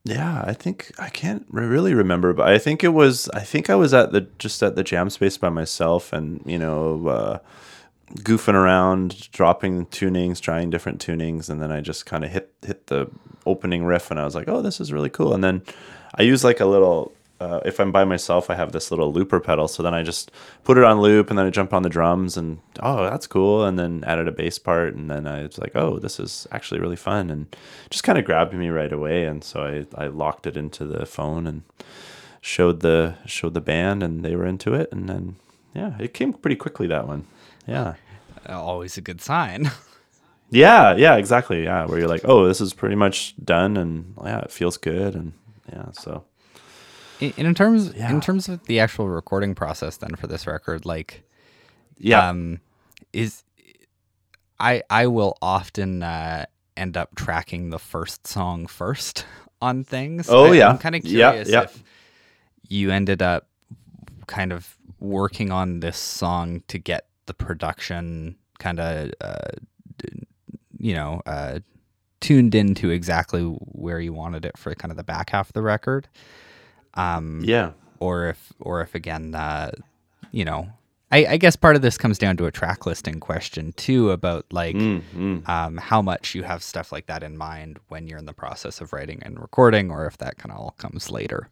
[0.04, 3.28] Yeah, I think I can't re- really remember, but I think it was.
[3.30, 6.58] I think I was at the just at the jam space by myself, and you
[6.58, 7.38] know, uh,
[8.16, 12.88] goofing around, dropping tunings, trying different tunings, and then I just kind of hit hit
[12.88, 13.10] the
[13.46, 15.34] opening riff, and I was like, oh, this is really cool.
[15.34, 15.62] And then
[16.16, 17.12] I use like a little
[17.42, 19.66] uh, if I'm by myself, I have this little looper pedal.
[19.66, 20.30] So then I just
[20.62, 23.64] put it on loop, and then I jump on the drums, and oh, that's cool.
[23.64, 26.80] And then added a bass part, and then I was like, oh, this is actually
[26.80, 27.54] really fun, and
[27.90, 29.24] just kind of grabbed me right away.
[29.24, 31.62] And so I I locked it into the phone and
[32.40, 35.36] showed the showed the band, and they were into it, and then
[35.74, 37.26] yeah, it came pretty quickly that one.
[37.66, 37.94] Yeah.
[38.48, 39.70] Always a good sign.
[40.54, 41.64] Yeah, yeah, exactly.
[41.64, 45.14] Yeah, where you're like, oh, this is pretty much done, and yeah, it feels good,
[45.14, 45.32] and
[45.72, 46.24] yeah, so
[47.22, 48.10] in, in terms Yeah.
[48.10, 51.22] in terms of the actual recording process then for this record like
[51.98, 52.60] yeah, um
[53.12, 53.44] is
[54.58, 56.44] i i will often uh
[56.76, 59.24] end up tracking the first song first
[59.62, 60.68] on things Oh, I, yeah.
[60.70, 61.62] i'm kind of curious yeah.
[61.62, 61.82] if
[62.68, 63.46] you ended up
[64.26, 69.38] kind of working on this song to get the production kind of uh
[70.78, 71.58] you know uh
[72.20, 75.62] tuned into exactly where you wanted it for kind of the back half of the
[75.62, 76.08] record
[76.94, 79.70] um yeah, or if or if again uh
[80.30, 80.68] you know
[81.10, 84.46] I, I guess part of this comes down to a track listing question too about
[84.50, 85.48] like Mm, mm.
[85.48, 88.80] um, how much you have stuff like that in mind when you're in the process
[88.80, 91.50] of writing and recording or if that kind of all comes later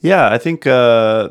[0.00, 0.32] yeah.
[0.32, 1.30] I think uh,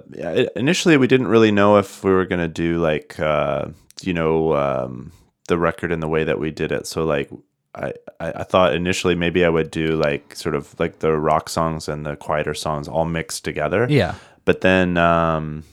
[0.56, 3.68] initially we didn't really know if we were gonna do like uh,
[4.02, 5.12] you know um,
[5.48, 6.88] the record in the way that we did it.
[6.88, 7.30] So like.
[7.78, 7.94] I,
[8.42, 12.06] I thought initially maybe I would do like sort of like the rock songs and
[12.06, 13.88] the quieter songs all mixed together.
[13.90, 14.16] yeah.
[14.46, 15.64] But then um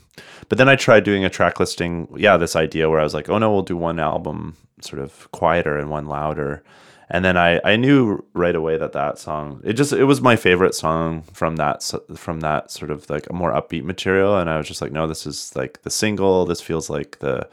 [0.49, 3.29] but then i tried doing a track listing yeah this idea where i was like
[3.29, 6.63] oh no we'll do one album sort of quieter and one louder.
[7.09, 10.37] And then i i knew right away that that song it just it was my
[10.37, 11.83] favorite song from that
[12.17, 14.37] from that sort of like a more upbeat material.
[14.39, 16.45] And i was just like no this is like the single.
[16.47, 17.49] This feels like the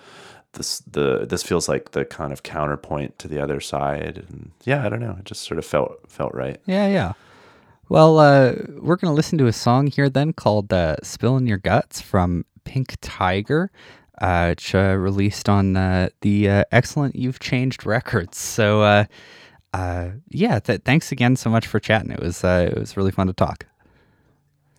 [0.54, 4.26] this the this feels like the kind of counterpoint to the other side.
[4.30, 5.16] And yeah i don't know.
[5.20, 6.60] It just sort of felt felt right.
[6.66, 7.14] Yeah yeah.
[7.90, 12.02] Well uh we're gonna listen to a song here then called uh spilling your guts
[12.02, 13.72] from pink tiger
[14.20, 18.38] uh which uh, released on uh, the uh, excellent you've changed records.
[18.38, 19.06] So uh
[19.74, 22.12] uh yeah th- thanks again so much for chatting.
[22.12, 23.66] It was uh it was really fun to talk.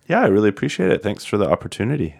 [0.07, 1.01] Yeah i really appreciate it.
[1.01, 2.15] Thanks for the opportunity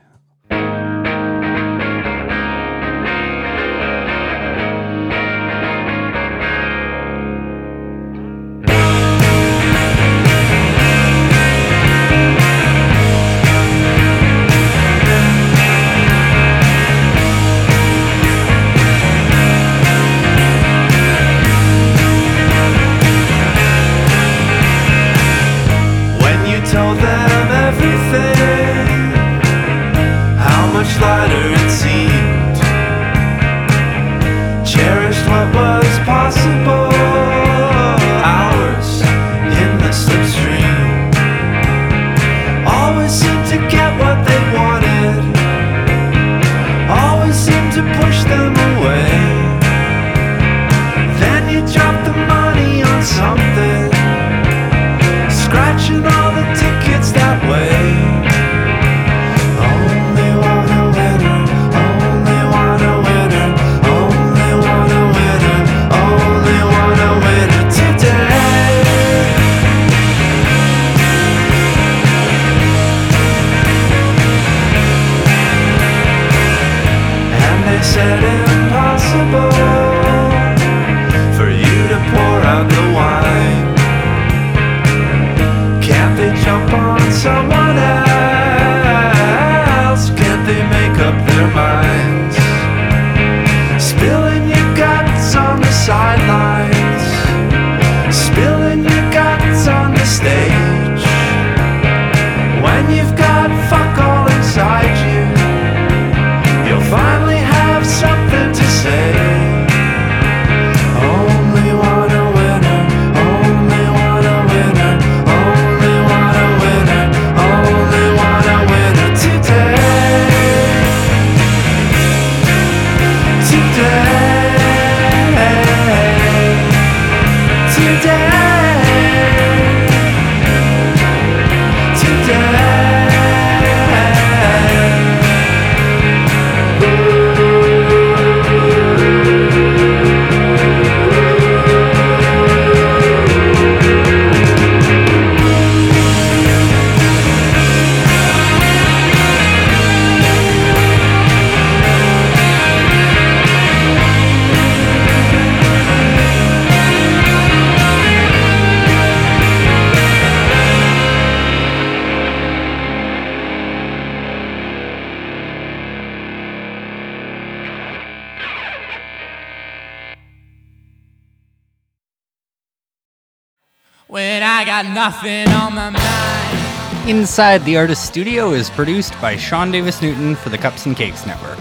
[175.03, 177.09] nothing on my mind.
[177.09, 181.25] Inside the Artist Studio is produced by Sean Davis Newton for the Cups and Cakes
[181.25, 181.57] Network.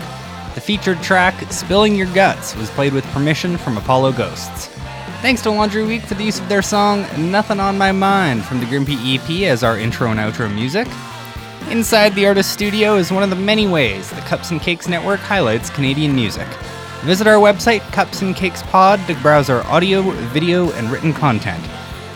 [0.55, 4.69] The featured track, Spilling Your Guts, was played with permission from Apollo Ghosts.
[5.23, 8.61] Thanks to Laundry Week for the use of their song Nothing on My Mind from
[8.61, 10.87] the Grimpy EP as our intro and outro music.
[11.69, 15.19] Inside the Artist Studio is one of the many ways the Cups and Cakes Network
[15.19, 16.47] highlights Canadian music.
[17.01, 21.65] Visit our website, Cups and Cakes Pod, to browse our audio, video, and written content.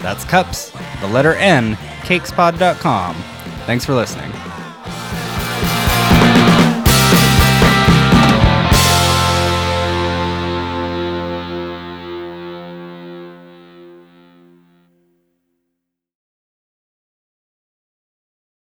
[0.03, 0.71] That's Cups,
[1.01, 3.15] the letter N, cakespod.com.
[3.67, 4.31] Thanks for listening.